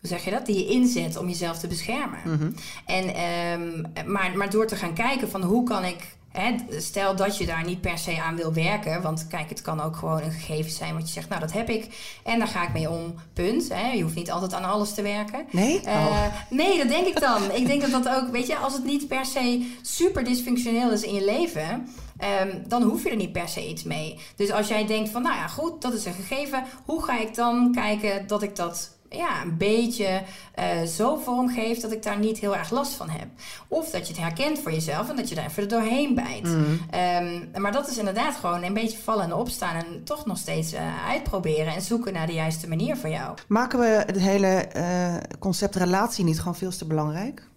[0.00, 0.46] hoe zeg je dat?
[0.46, 2.18] Die je inzet om jezelf te beschermen.
[2.24, 2.50] Mhm.
[2.86, 6.16] En, ehm, maar, maar door te gaan kijken van hoe kan ik...
[6.34, 9.02] Hè, stel dat je daar niet per se aan wil werken.
[9.02, 11.28] Want kijk, het kan ook gewoon een gegeven zijn wat je zegt...
[11.28, 11.88] nou, dat heb ik
[12.24, 13.68] en daar ga ik mee om, punt.
[13.68, 13.90] Hè.
[13.92, 15.46] Je hoeft niet altijd aan alles te werken.
[15.50, 15.80] Nee?
[15.80, 16.26] Eh, Oh.
[16.50, 17.50] Nee, dat denk ik dan.
[17.60, 21.02] ik denk dat dat ook, weet je, als het niet per se super dysfunctioneel is
[21.02, 24.18] in je leven, ehm, dan hoef je er niet per se iets mee.
[24.36, 27.34] Dus als jij denkt van, nou ja, goed, dat is een gegeven, hoe ga ik
[27.34, 30.22] dan kijken dat ik dat ja, een beetje
[30.54, 33.26] eh, zo vormgeef dat ik daar niet heel erg last van heb.
[33.68, 36.42] Of dat je het herkent voor jezelf en dat je daar even er doorheen bijt.
[36.42, 36.60] Mhm.
[36.90, 40.72] Ehm, maar dat is inderdaad gewoon een beetje vallen en opstaan en toch nog steeds
[40.72, 43.36] eh, uitproberen en zoeken naar de juiste manier voor jou.
[43.48, 47.48] Maken we het hele eh, concept relatie niet gewoon veel te belangrijk?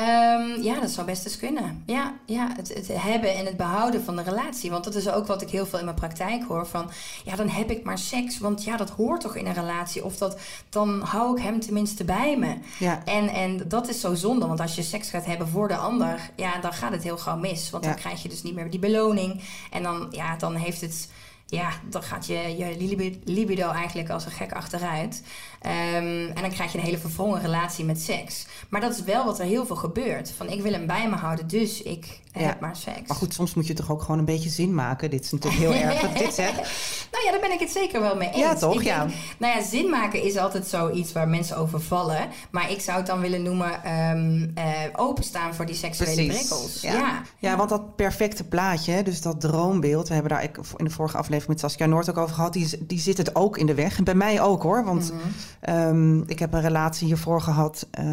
[0.00, 1.82] Ehm, ja, dat zou best eens kunnen.
[1.86, 4.70] Ja, ja het, het hebben en het behouden van de relatie.
[4.70, 6.66] Want dat is ook wat ik heel veel in mijn praktijk hoor.
[6.66, 6.90] Van,
[7.24, 8.38] ja, dan heb ik maar seks.
[8.38, 10.04] Want ja, dat hoort toch in een relatie.
[10.04, 12.54] Of dat, dan hou ik hem tenminste bij me.
[12.78, 13.02] Ja.
[13.04, 14.46] En, en dat is zo zonde.
[14.46, 16.30] Want als je seks gaat hebben voor de ander...
[16.36, 17.70] ja, dan gaat het heel gauw mis.
[17.70, 17.90] Want Ja.
[17.90, 19.40] dan krijg je dus niet meer die beloning.
[19.70, 21.08] En dan, ja, dan heeft het...
[21.46, 25.22] Ja, dan gaat je, je libi- libido eigenlijk als een gek achteruit.
[25.60, 28.46] Ehm, en dan krijg je een hele verwrongen relatie met seks.
[28.68, 30.32] Maar dat is wel wat er heel veel gebeurt.
[30.36, 32.40] Van ik wil hem bij me houden, dus ik Ja.
[32.40, 33.06] heb maar seks.
[33.08, 35.10] Maar goed, soms moet je toch ook gewoon een beetje zin maken.
[35.10, 36.58] Dit is natuurlijk heel erg wat dit zegt.
[37.12, 38.36] Nou ja, daar ben ik het zeker wel mee eens.
[38.38, 38.74] Ja, toch?
[38.74, 38.98] Ik Ja.
[39.04, 42.28] Denk, nou ja, zin maken is altijd zoiets waar mensen over vallen.
[42.50, 44.64] Maar ik zou het dan willen noemen ehm, eh,
[44.96, 46.80] openstaan voor die seksuele prikkels.
[46.80, 46.92] Ja.
[46.92, 47.22] Ja.
[47.38, 47.56] Ja.
[47.56, 50.08] want dat perfecte plaatje, dus dat droombeeld...
[50.08, 50.42] we hebben daar
[50.76, 52.52] in de vorige aflevering met Saskia Noord ook over gehad...
[52.52, 53.98] die, die zit het ook in de weg.
[53.98, 55.20] En bij mij ook hoor, want Mhm.
[55.60, 57.88] Ehm, ik heb een relatie hiervoor gehad...
[57.90, 58.04] eh,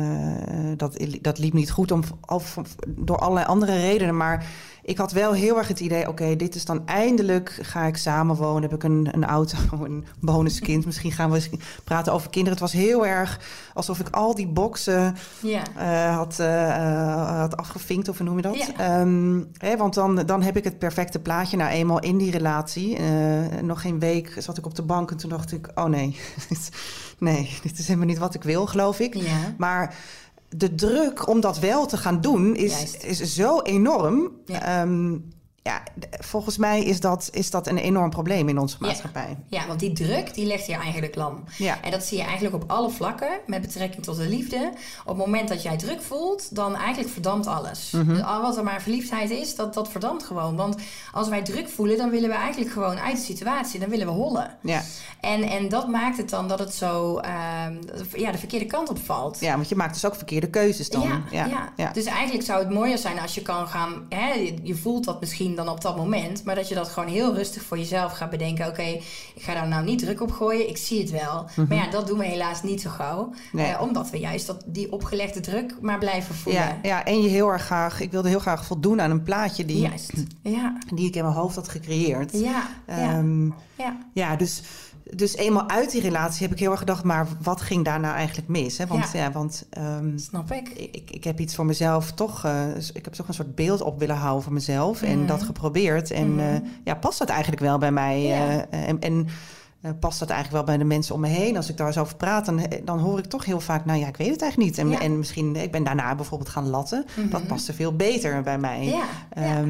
[0.78, 2.58] dat, dat liep niet goed om, of,
[2.88, 4.18] door allerlei andere redenen...
[4.18, 4.46] maar
[4.88, 6.08] ik had wel heel erg het idee...
[6.08, 8.62] oké, dit is dan eindelijk, ga ik samenwonen...
[8.62, 10.86] heb ik een, een auto, een bonuskind...
[10.86, 11.50] misschien gaan we eens
[11.84, 12.60] praten over kinderen.
[12.60, 13.40] Het was heel erg
[13.74, 15.62] alsof ik al die boxen ja.
[15.76, 18.56] eh, had, eh, eh, had afgevinkt, of hoe noem je dat?
[18.56, 19.00] Ja.
[19.00, 21.58] Ehm, hè, want dan, dan heb ik het perfecte plaatje.
[21.58, 23.00] Nou, eenmaal in die relatie.
[23.62, 25.72] nog geen week zat ik op de bank en toen dacht ik...
[25.76, 26.20] oh nee,
[26.50, 26.70] dit-
[27.18, 29.14] nee, dit is helemaal niet wat ik wil, geloof ik.
[29.14, 29.54] Ja.
[29.58, 29.96] Maar
[30.50, 33.04] de druk om dat wel te gaan doen is, Juist.
[33.04, 34.32] is zo enorm.
[34.46, 34.82] Ja.
[34.82, 35.18] Ehm,
[35.68, 39.38] ja, volgens mij is dat, is dat een enorm probleem in onze maatschappij.
[39.48, 41.44] Ja, want die druk die legt je eigenlijk lam.
[41.58, 41.82] Ja.
[41.82, 44.72] En dat zie je eigenlijk op alle vlakken met betrekking tot de liefde.
[45.02, 47.92] Op het moment dat jij druk voelt, dan eigenlijk verdampt alles.
[47.92, 48.08] Mhm.
[48.08, 50.56] Dus al wat er maar verliefdheid is, dat, dat verdampt gewoon.
[50.56, 50.76] Want
[51.12, 53.80] als wij druk voelen, dan willen we eigenlijk gewoon uit de situatie.
[53.80, 54.58] Dan willen we hollen.
[54.62, 54.82] Ja.
[55.22, 57.76] En, en dat maakt het dan dat het zo ehm,
[58.16, 59.40] ja, de verkeerde kant op valt.
[59.40, 61.24] ja, want je maakt dus ook verkeerde keuzes dan.
[61.32, 61.92] Ja, ja.
[61.92, 64.06] dus eigenlijk zou het mooier zijn als je kan gaan...
[64.10, 66.44] Hè, je voelt dat misschien dan op dat moment...
[66.44, 68.68] maar dat je dat gewoon heel rustig voor jezelf gaat bedenken.
[68.68, 68.82] Oké,
[69.36, 71.50] ik ga daar nou niet druk op gooien, ik zie het wel.
[71.56, 73.26] Maar ja, dat doen we helaas niet zo gauw.
[73.26, 73.36] Mhm.
[73.52, 73.72] Nee.
[73.72, 76.62] Eh, omdat we juist dat, die opgelegde druk maar blijven voelen.
[76.62, 79.66] Ja, ja, en je heel erg graag, ik wilde heel graag voldoen aan een plaatje
[79.66, 80.78] die, Juist, ja.
[80.94, 82.32] die ik in mijn hoofd had gecreëerd.
[82.32, 83.98] Ja, ja, Ehm, ja.
[84.14, 84.62] ja, dus,
[85.16, 88.16] dus eenmaal uit die relatie heb ik heel erg gedacht, maar wat ging daar nou
[88.16, 88.78] eigenlijk mis?
[88.78, 88.88] Hè?
[88.88, 89.20] Want, Ja.
[89.20, 89.32] ja.
[89.32, 90.70] want ehm, snap ik.
[90.70, 94.00] ik, ik heb iets voor mezelf toch, eh, ik heb toch een soort beeld op
[94.00, 95.28] willen houden van mezelf en Mhm.
[95.28, 96.12] dat geprobeerd.
[96.12, 96.40] En Mhm.
[96.40, 98.22] eh, ja, past dat eigenlijk wel bij mij?
[98.24, 98.66] Ja.
[98.70, 99.28] eh, en en
[100.00, 101.58] past dat eigenlijk wel bij de mensen om me heen?
[101.58, 104.08] Als ik daar eens over praat, dan, dan hoor ik toch heel vaak, nou ja,
[104.08, 104.80] ik weet het eigenlijk niet.
[104.86, 105.00] En, Ja.
[105.00, 107.06] en misschien, ik ben daarna bijvoorbeeld gaan latten.
[107.30, 107.48] Dat Mhm.
[107.50, 108.86] paste veel beter bij mij.
[108.86, 109.04] Ja,
[109.36, 109.64] ja.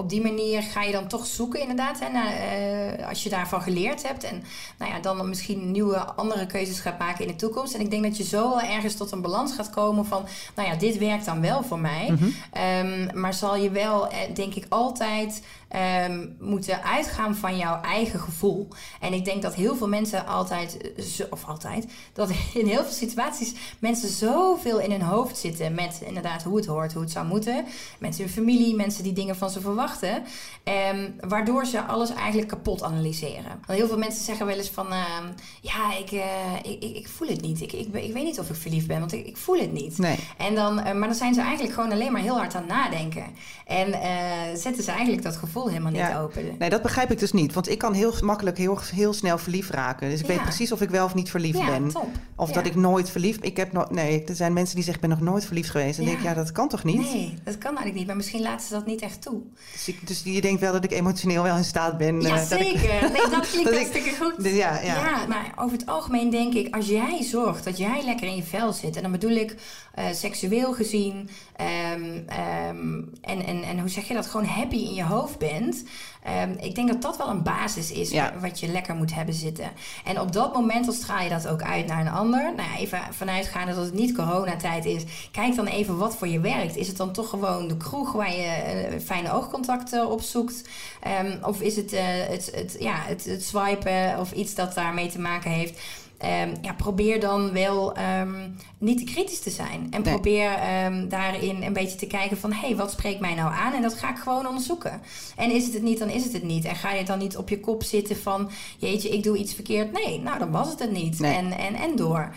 [0.00, 2.00] Op die manier ga je dan toch zoeken inderdaad.
[2.00, 4.24] Hè, naar, eh, als je daarvan geleerd hebt.
[4.24, 4.42] En
[4.78, 7.74] nou ja, dan misschien nieuwe andere keuzes gaat maken in de toekomst.
[7.74, 10.24] En ik denk dat je zo wel ergens tot een balans gaat komen van...
[10.54, 12.10] Nou ja, dit werkt dan wel voor mij.
[12.10, 12.28] Mhm.
[12.52, 18.20] Ehm, maar zal je wel, eh, denk ik, altijd ehm, moeten uitgaan van jouw eigen
[18.20, 18.68] gevoel.
[19.00, 20.92] En ik denk dat heel veel mensen altijd...
[20.96, 21.86] eh, Of altijd.
[22.12, 25.74] Dat in heel veel situaties mensen zoveel in hun hoofd zitten...
[25.74, 27.64] met inderdaad hoe het hoort, hoe het zou moeten.
[27.98, 29.86] Mensen in hun familie, mensen die dingen van ze verwachten.
[30.64, 33.44] Ehm, waardoor ze alles eigenlijk kapot analyseren.
[33.66, 34.86] Want heel veel mensen zeggen wel eens van...
[34.92, 35.24] ehm,
[35.60, 37.60] ja, ik, eh, ik, ik, ik voel het niet.
[37.60, 39.98] Ik, ik, weet niet of ik verliefd ben, want ik, ik voel het niet.
[39.98, 40.18] nee.
[40.36, 42.70] En dan, eh, maar dan zijn ze eigenlijk gewoon alleen maar heel hard aan het
[42.70, 43.24] nadenken.
[43.66, 44.10] En eh,
[44.54, 46.20] zetten ze eigenlijk dat gevoel helemaal niet Ja.
[46.20, 46.56] open.
[46.58, 47.52] Nee, dat begrijp ik dus niet.
[47.52, 50.10] Want ik kan heel makkelijk heel, heel snel verliefd raken.
[50.10, 50.32] Dus ik Ja.
[50.32, 51.88] weet precies of ik wel of niet verliefd ja, ben.
[51.88, 52.08] top.
[52.36, 53.44] Of dat ik nooit verliefd...
[53.44, 55.98] Ik heb nog, nee, er zijn mensen die zeggen, ik ben nog nooit verliefd geweest.
[55.98, 56.96] En denk ik, ja, dat kan toch niet?
[57.12, 58.06] Nee, dat kan eigenlijk niet.
[58.06, 59.40] Maar misschien laten ze dat niet echt toe.
[59.78, 62.20] Dus, ik, dus je denkt wel dat ik emotioneel wel in staat ben.
[62.20, 63.10] ja, eh, dat ik- zeker.
[63.12, 64.42] Nee, dat klinkt dat ik- hartstikke goed.
[64.42, 64.94] Dus ja, ja.
[64.94, 65.26] Ja.
[65.28, 68.72] maar over het algemeen denk ik, als jij zorgt dat jij lekker in je vel
[68.72, 69.54] zit, en dan bedoel ik
[69.94, 74.94] eh, seksueel gezien, ehm, ehm, en, en, en hoe zeg je dat, gewoon happy in
[74.94, 75.84] je hoofd bent.
[76.22, 78.32] Ehm, ik denk dat dat wel een basis is Ja.
[78.40, 79.70] wat je lekker moet hebben zitten.
[80.04, 82.42] En op dat moment dan straal je dat ook uit naar een ander.
[82.56, 85.02] Nou ja, even vanuitgaande dat het niet coronatijd is,
[85.32, 86.76] kijk dan even wat voor je werkt.
[86.76, 90.68] Is het dan toch gewoon de kroeg waar je eh, fijne oogcontacten op zoekt?
[91.02, 95.08] Ehm, of is het, eh, het, het, ja, het, het swipen of iets dat daarmee
[95.08, 95.80] te maken heeft?
[96.18, 99.86] Ehm, ja, probeer dan wel ehm, niet te kritisch te zijn.
[99.90, 100.12] En Nee.
[100.12, 102.52] probeer ehm, daarin een beetje te kijken van...
[102.52, 103.72] hé, hey, wat spreekt mij nou aan?
[103.72, 105.00] En dat ga ik gewoon onderzoeken.
[105.36, 106.64] En is het het niet, dan is het het niet.
[106.64, 108.50] En ga je dan niet op je kop zitten van...
[108.78, 109.92] jeetje, ik doe iets verkeerd.
[109.92, 111.18] Nee, nou, dan was het het niet.
[111.18, 111.34] Nee.
[111.34, 112.34] En, en, en door.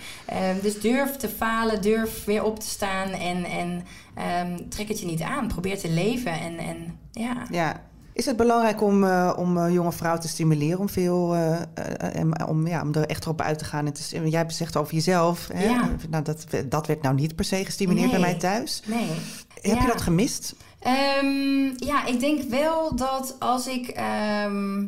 [0.62, 3.10] Dus durf te falen, durf weer op te staan...
[3.10, 3.86] en, en
[4.70, 5.48] trek het je niet aan.
[5.48, 7.46] Probeer te leven en, en ja...
[7.50, 7.90] Ja.
[8.14, 11.56] Is het belangrijk om, eh, om eh, jonge vrouwen te stimuleren om veel eh,
[12.16, 13.86] en om, ja, om er echt op uit te gaan?
[13.86, 15.48] En te, jij hebt zegt over jezelf.
[15.54, 15.64] Hè?
[15.64, 15.90] Ja.
[16.10, 18.82] Nou, dat, dat werd nou niet per se gestimuleerd bij mij thuis.
[18.86, 19.08] Nee.
[19.54, 19.82] Heb Ja.
[19.82, 20.56] je dat gemist?
[20.80, 24.86] Ehm, ja, ik denk wel dat als ik, ehm,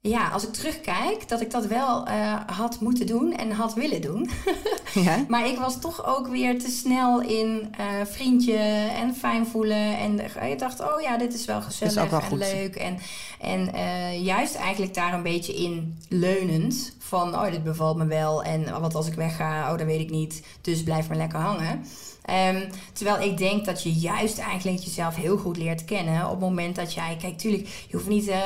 [0.00, 4.00] ja, als ik terugkijk, dat ik dat wel eh, had moeten doen en had willen
[4.00, 4.30] doen.
[4.94, 5.24] Ja?
[5.28, 8.56] maar ik was toch ook weer te snel in eh, vriendje
[8.94, 9.98] en fijn voelen.
[9.98, 10.12] En
[10.48, 12.38] je dacht, oh ja, dit is wel gezellig wel en goed.
[12.38, 12.76] leuk.
[12.76, 12.98] En,
[13.40, 16.96] en eh, juist eigenlijk daar een beetje in leunend.
[16.98, 18.42] Van, oh, dit bevalt me wel.
[18.42, 19.72] En wat als ik wegga?
[19.72, 20.42] Oh, dat weet ik niet.
[20.60, 21.84] Dus blijf maar lekker hangen.
[22.28, 26.40] Ehm, terwijl ik denk dat je juist eigenlijk jezelf heel goed leert kennen op het
[26.40, 28.38] moment dat jij, kijk, tuurlijk, je hoeft niet eh,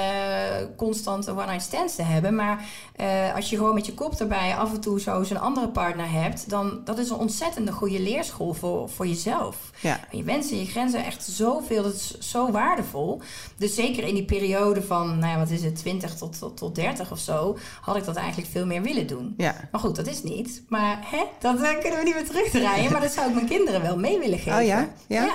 [0.76, 2.64] constant een one-night stands te hebben, maar
[2.96, 5.68] eh, als je gewoon met je kop erbij af en toe zo eens een andere
[5.68, 9.56] partner hebt, dan dat is een ontzettende goede leerschool voor, voor jezelf.
[9.80, 10.00] Ja.
[10.10, 13.20] Je wensen, je grenzen, echt zoveel, dat is zo waardevol.
[13.56, 16.74] Dus zeker in die periode van, nou ja, wat is het, 20 tot, tot, tot
[16.74, 19.34] 30 of zo, had ik dat eigenlijk veel meer willen doen.
[19.36, 19.68] Ja.
[19.70, 20.62] Maar goed, dat is niet.
[20.68, 22.92] Maar hè, dat eh, kunnen we niet meer terugdraaien.
[22.92, 24.58] Maar dat zou ik mijn kinderen wel mee willen geven.
[24.58, 24.88] Oh ja?
[25.06, 25.30] Ja?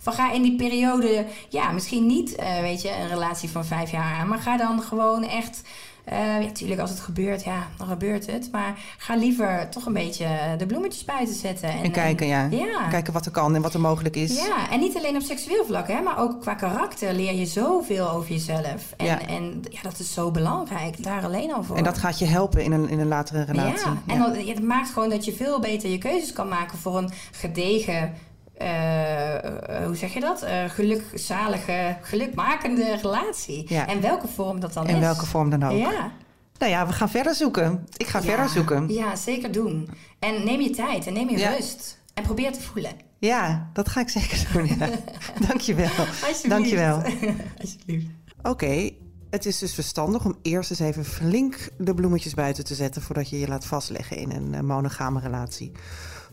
[0.00, 3.90] Van ga in die periode, ja, misschien niet, eh, weet je, een relatie van vijf
[3.90, 4.28] jaar aan.
[4.28, 5.62] Maar ga dan gewoon echt...
[6.10, 8.48] eh ja, natuurlijk, als het gebeurt, ja, dan gebeurt het.
[8.52, 10.26] Maar ga liever toch een beetje
[10.58, 11.68] de bloemetjes buiten zetten.
[11.68, 12.48] En, En kijken, ja.
[12.50, 12.88] ja.
[12.88, 14.46] Kijken wat er kan en wat er mogelijk is.
[14.46, 18.10] Ja, en niet alleen op seksueel vlak, hè, maar ook qua karakter leer je zoveel
[18.10, 18.92] over jezelf.
[18.96, 19.26] En Ja.
[19.26, 21.76] en, ja dat is zo belangrijk, daar alleen al voor.
[21.76, 23.86] En dat gaat je helpen in een, in een latere relatie.
[23.88, 26.78] Ja, en dat, ja, dat maakt gewoon dat je veel beter je keuzes kan maken
[26.78, 28.14] voor een gedegen
[28.58, 30.42] eh, hoe zeg je dat?
[30.42, 33.64] Uh, gelukzalige, gelukmakende relatie.
[33.68, 33.86] Ja.
[33.86, 34.92] En welke vorm dat dan is.
[34.94, 35.78] In welke vorm dan ook.
[35.78, 36.10] Ja.
[36.58, 37.86] Nou ja, we gaan verder zoeken.
[37.96, 38.24] Ik ga Ja.
[38.24, 38.88] verder zoeken.
[38.88, 39.88] Ja, zeker doen.
[40.18, 41.50] En neem je tijd en neem je Ja.
[41.50, 42.00] rust.
[42.14, 42.92] En probeer te voelen.
[43.18, 44.66] Ja, dat ga ik zeker doen.
[44.66, 44.88] Ja.
[45.48, 45.88] Dankjewel.
[45.98, 46.48] Alsjeblieft.
[46.48, 47.02] Dankjewel.
[47.60, 48.06] Alsjeblieft.
[48.42, 48.90] Oké,
[49.30, 53.28] het is dus verstandig om eerst eens even flink de bloemetjes buiten te zetten voordat
[53.30, 55.72] je je laat vastleggen in een eh, monogame relatie.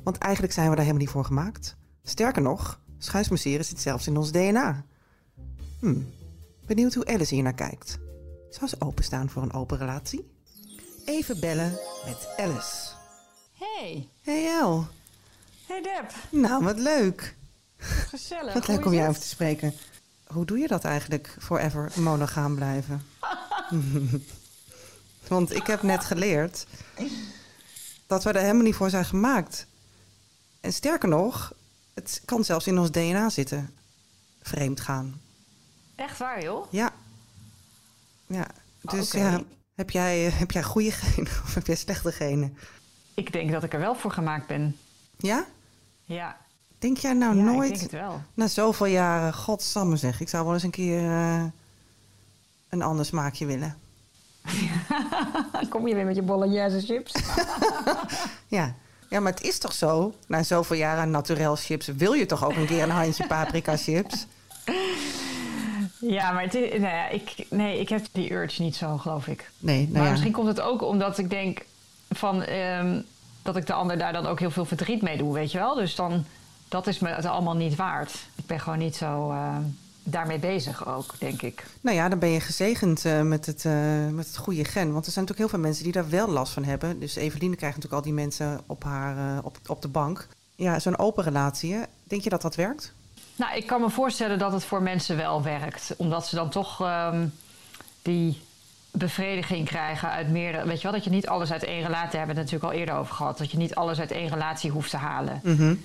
[0.03, 1.75] Want eigenlijk zijn we daar helemaal niet voor gemaakt.
[2.07, 4.85] Sterker nog, schuismuseeren zit zelfs in ons DNA.
[5.79, 5.99] Hm,
[6.65, 7.97] benieuwd hoe Alice hier naar kijkt.
[8.49, 10.31] Zou ze openstaan voor een open relatie?
[11.05, 12.91] Even bellen met Alice.
[13.53, 14.87] Hey, Hey El,
[15.67, 17.35] hey Deb, nou wat leuk.
[17.77, 18.53] gezellig.
[18.53, 19.09] Wat leuk om het?
[19.09, 19.73] over te spreken.
[20.27, 23.05] Hoe doe je dat eigenlijk, forever monogaam blijven?
[25.27, 26.65] Want ik heb net geleerd
[28.07, 29.67] dat we er helemaal niet voor zijn gemaakt.
[30.61, 31.53] En sterker nog,
[31.95, 33.69] het kan zelfs in ons DNA zitten.
[34.41, 35.21] Vreemd gaan.
[35.95, 36.71] Echt waar, joh?
[36.71, 36.93] Ja.
[38.27, 38.47] Ja,
[38.81, 39.17] dus Oké.
[39.17, 39.41] ja,
[39.75, 42.57] heb jij, heb jij goede genen of heb jij slechte genen?
[43.13, 44.77] Ik denk dat ik er wel voor gemaakt ben.
[45.17, 45.45] Ja?
[46.03, 46.37] Ja,
[46.79, 48.21] Denk jij nou ja ik nooit denk het wel.
[48.33, 50.21] Na zoveel jaren, godsamme zeg.
[50.21, 51.43] Ik zou wel eens een keer eh,
[52.69, 53.77] een ander smaakje willen.
[55.69, 57.13] Kom je weer met je bolognese chips.
[58.47, 58.75] Ja.
[59.09, 60.13] Ja, maar het is toch zo?
[60.27, 64.25] Na zoveel jaren naturel chips wil je toch ook een keer een handje paprika chips?
[65.99, 69.27] ja, maar het is, nou ja, ik, nee, ik heb die urge niet zo, geloof
[69.27, 69.51] ik.
[69.59, 70.09] Nee, nou maar ja.
[70.09, 71.65] misschien komt het ook omdat ik denk
[72.09, 73.01] van, ehm,
[73.41, 75.75] dat ik de ander daar dan ook heel veel verdriet mee doe, weet je wel?
[75.75, 76.25] Dus dan,
[76.67, 78.11] dat is me het allemaal niet waard.
[78.35, 79.57] Ik ben gewoon niet zo eh,
[80.07, 81.65] daarmee bezig ook, denk ik.
[81.81, 84.91] Nou ja, dan ben je gezegend eh, met, het, eh, met het goede gen.
[84.91, 86.99] Want er zijn natuurlijk heel veel mensen die daar wel last van hebben.
[86.99, 90.27] Dus Eveline krijgt natuurlijk al die mensen op, haar, eh, op, op de bank.
[90.55, 92.93] Ja, zo'n open relatie, denk je dat dat werkt?
[93.35, 95.93] Nou, ik kan me voorstellen dat het voor mensen wel werkt.
[95.97, 97.27] Omdat ze dan toch ehm,
[98.01, 98.41] die
[98.91, 100.65] bevrediging krijgen uit meerdere...
[100.65, 102.09] Weet je wel, dat je niet alles uit één relatie...
[102.09, 103.37] Daar hebben we het natuurlijk al eerder over gehad.
[103.37, 105.39] Dat je niet alles uit één relatie hoeft te halen.
[105.43, 105.75] Mhm.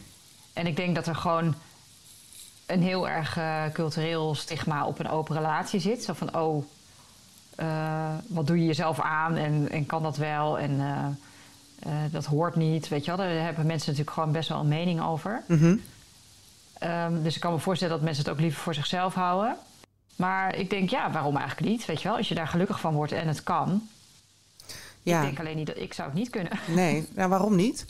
[0.52, 1.54] En ik denk dat er gewoon
[2.72, 6.04] een heel erg eh, cultureel stigma op een open relatie zit.
[6.04, 6.64] Zo van, oh,
[7.56, 10.58] eh, wat doe je jezelf aan en, en kan dat wel?
[10.58, 10.80] En
[11.78, 13.26] eh, dat hoort niet, weet je wel.
[13.26, 15.42] Daar hebben mensen natuurlijk gewoon best wel een mening over.
[15.46, 15.76] Mhm.
[16.78, 19.56] Ehm, dus ik kan me voorstellen dat mensen het ook liever voor zichzelf houden.
[20.16, 21.86] Maar ik denk, ja, waarom eigenlijk niet?
[21.86, 23.88] Weet je wel, als je daar gelukkig van wordt en het kan.
[25.02, 26.52] Ja, Ik denk alleen niet dat ik zou het niet kunnen.
[26.66, 27.08] nee.
[27.16, 27.86] Ja, waarom niet?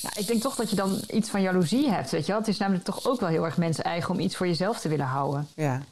[0.00, 2.40] Ja, ik denk toch dat je dan iets van jaloezie hebt, weet je wel.
[2.40, 4.88] Het is namelijk toch ook wel heel erg mensen eigen om iets voor jezelf te
[4.88, 5.48] willen houden.
[5.54, 5.82] Ja,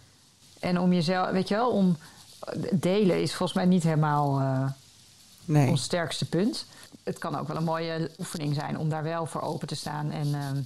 [0.59, 1.97] En om jezelf, weet je wel, om
[2.73, 4.71] delen is volgens mij niet helemaal eh,
[5.45, 5.69] nee.
[5.69, 6.67] ons sterkste punt.
[7.03, 10.11] Het kan ook wel een mooie oefening zijn om daar wel voor open te staan
[10.11, 10.61] en ehm,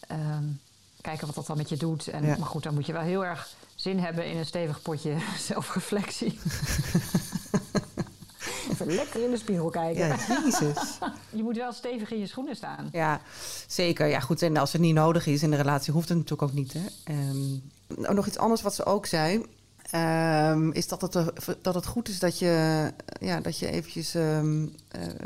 [0.00, 0.44] ehm,
[1.00, 2.08] kijken wat dat dan met je doet.
[2.08, 2.36] En, Ja.
[2.38, 5.16] Maar goed, dan moet je wel heel erg zin hebben in een stevig potje
[5.48, 6.38] zelfreflectie.
[8.80, 10.06] Even lekker in de spiegel kijken.
[10.06, 10.98] Ja, jezus.
[11.38, 12.88] Je moet wel stevig in je schoenen staan.
[12.92, 13.20] Ja,
[13.66, 14.06] zeker.
[14.06, 14.42] Ja, goed.
[14.42, 16.72] En als het niet nodig is in de relatie, hoeft het natuurlijk ook niet.
[16.72, 16.80] Hè?
[17.04, 17.48] Ehm,
[18.00, 19.44] nou, nog iets anders wat ze ook zei.
[19.90, 24.14] ehm, is dat het, er- dat het goed is dat je, ja, dat je eventjes
[24.14, 24.40] eh,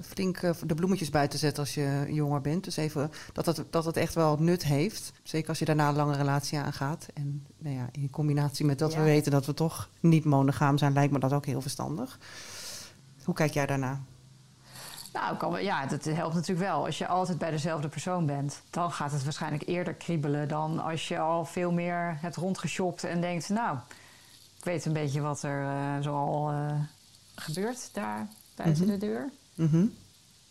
[0.05, 2.65] flink eh, de bloemetjes buiten zet als je jonger bent.
[2.65, 5.13] Dus even dat het, dat het echt wel nut heeft.
[5.23, 7.07] Zeker als je daarna een lange relatie aangaat.
[7.15, 8.99] En nou ja, in combinatie met dat Ja.
[8.99, 12.19] we weten dat we toch niet monogaam zijn, lijkt me dat ook heel verstandig.
[13.25, 14.01] Hoe kijk jij daarna?
[15.13, 16.85] Nou, kan wel- ja, dat helpt natuurlijk wel.
[16.85, 21.09] Als je altijd bij dezelfde persoon bent, dan gaat het waarschijnlijk eerder kriebelen dan als
[21.09, 23.79] je al veel meer hebt rondgeshopt en denkt, nou,
[24.59, 26.73] ik weet een beetje wat er eh zoal eh,
[27.35, 29.31] gebeurt daar buiten de deur.
[29.55, 29.87] Mhm.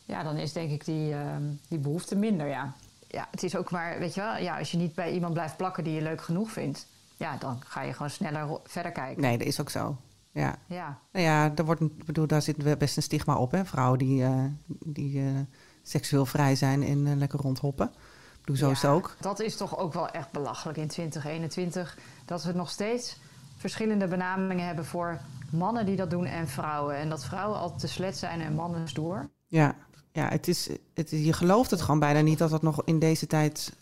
[0.06, 2.74] Ja, dan is denk ik die, ehm, die behoefte minder, ja.
[3.08, 5.58] Ja, het is ook maar, weet je wel, ja, als je niet bij iemand blijft
[5.58, 9.22] plakken die je leuk genoeg vindt, ja, dan ga je gewoon sneller verder kijken.
[9.22, 9.98] Nee, dat is ook zo.
[10.34, 10.56] Ja.
[10.67, 11.00] Ja.
[11.12, 13.65] Nou ja, daar, wordt, bedoel, daar zit best een stigma op, hè?
[13.65, 14.43] Vrouwen die, eh,
[14.86, 15.39] die eh,
[15.84, 17.86] seksueel vrij zijn en eh, lekker rondhoppen.
[17.88, 19.15] Ik bedoel, zo is het ook.
[19.19, 21.98] Dat is toch ook wel echt belachelijk in 2021.
[22.26, 23.19] Dat we nog steeds
[23.58, 25.19] verschillende benamingen hebben voor
[25.52, 26.96] mannen die dat doen en vrouwen.
[26.96, 29.30] En dat vrouwen altijd te slet zijn en mannen stoer.
[29.48, 29.76] Ja,
[30.12, 33.28] ja het is, het, je gelooft het gewoon bijna niet dat dat nog in deze
[33.28, 33.76] tijd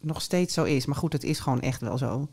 [0.00, 0.86] nog steeds zo is.
[0.86, 2.28] Maar goed, het is gewoon echt wel zo.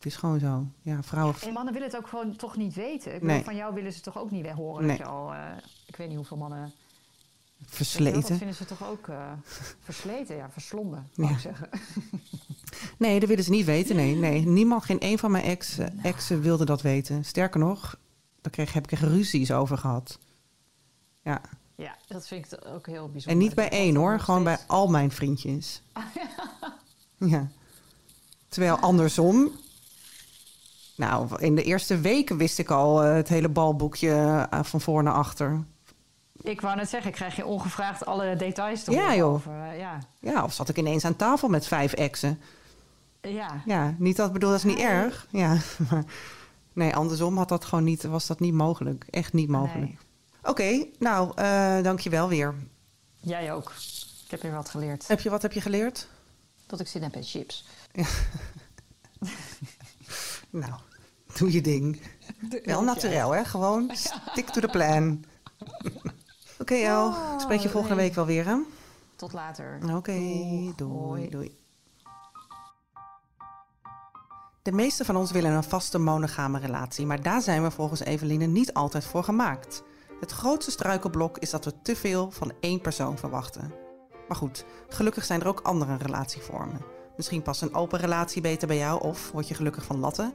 [0.00, 0.66] Het is gewoon zo.
[0.82, 1.34] Ja, vrouwen...
[1.40, 3.14] En mannen willen het ook gewoon toch niet weten.
[3.14, 4.96] Ik bedoel, van jou willen ze toch ook niet horen Nee.
[4.96, 5.32] dat je al...
[5.32, 5.40] eh,
[5.86, 6.58] ik weet niet hoeveel mannen...
[6.60, 6.70] wel,
[7.58, 8.36] Dat Versleten.
[8.36, 9.32] vinden ze toch ook eh,
[9.80, 11.28] versleten, ja, verslonden, Ja.
[11.28, 11.68] ik zeggen.
[12.98, 13.96] Nee, dat willen ze niet weten.
[13.96, 14.46] Nee, nee.
[14.46, 17.24] Niemand, geen een van mijn ex, eh, exen wilde dat weten.
[17.24, 17.98] Sterker nog,
[18.40, 20.18] daar kreeg, heb ik er ruzies over gehad.
[21.22, 21.40] Ja,
[21.74, 23.30] Ja, dat vind ik ook heel bijzonder.
[23.30, 25.82] En niet bij één hoor, gewoon bij al mijn vriendjes.
[27.16, 27.48] Ja.
[28.48, 29.50] Terwijl andersom.
[31.00, 35.02] Nou, in de eerste weken wist ik al eh, het hele balboekje eh, van voor
[35.02, 35.64] naar achter.
[36.42, 39.32] Ik wou net zeggen, ik krijg je ongevraagd alle details te Ja, joh.
[39.32, 39.52] over.
[39.52, 39.98] eh, ja.
[40.18, 42.40] Ja, of zat ik ineens aan tafel met vijf exen.
[43.20, 43.62] ja.
[43.64, 45.26] Ja, niet dat bedoel, dat is niet erg.
[45.30, 45.56] Ja,
[45.90, 46.04] maar
[46.72, 49.04] nee, andersom had dat gewoon niet, was dat niet mogelijk.
[49.10, 49.86] Echt niet mogelijk.
[49.86, 49.98] Nee.
[50.42, 52.54] Oké, nou, eh dankjewel weer.
[53.16, 53.72] Jij ook.
[54.24, 55.08] Ik heb weer wat geleerd.
[55.08, 56.08] Heb je, wat heb je geleerd?
[56.66, 57.64] Dat ik zin heb in chips.
[60.50, 60.72] Nou,
[61.40, 62.00] doe je ding.
[62.64, 63.44] Wel naturel, hè?
[63.44, 63.90] Gewoon
[64.30, 65.24] stick to the plan.
[66.58, 67.08] Oké, El.
[67.08, 68.04] Ik spreek je volgende nee.
[68.04, 68.56] week wel weer, hè?
[69.16, 69.80] Tot later.
[69.96, 70.20] Oké,
[70.76, 71.58] doei, doei.
[74.62, 78.46] De meeste van ons willen een vaste monogame relatie, maar daar zijn we volgens Eveline
[78.46, 79.82] niet altijd voor gemaakt.
[80.20, 83.72] Het grootste struikelblok is dat we te veel van één persoon verwachten.
[84.28, 86.80] Maar goed, gelukkig zijn er ook andere relatievormen.
[87.16, 90.34] Misschien past een open relatie beter bij jou of word je gelukkig van latten.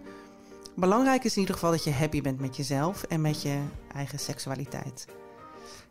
[0.75, 3.59] Belangrijk is in ieder geval dat je happy bent met jezelf en met je
[3.93, 5.05] eigen seksualiteit.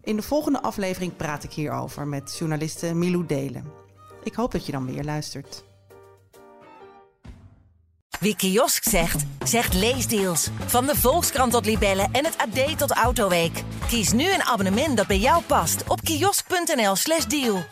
[0.02, 3.64] In de volgende aflevering praat ik hierover met journaliste Milou Delen.
[4.22, 5.64] Ik hoop dat je dan weer luistert.
[8.20, 10.48] Wie kiosk zegt, zegt leesdeals.
[10.66, 13.62] Van de Volkskrant tot Libellen en het AD tot Autoweek.
[13.88, 17.64] Kies nu een abonnement dat bij jou past op kiosk.nl/slash deal.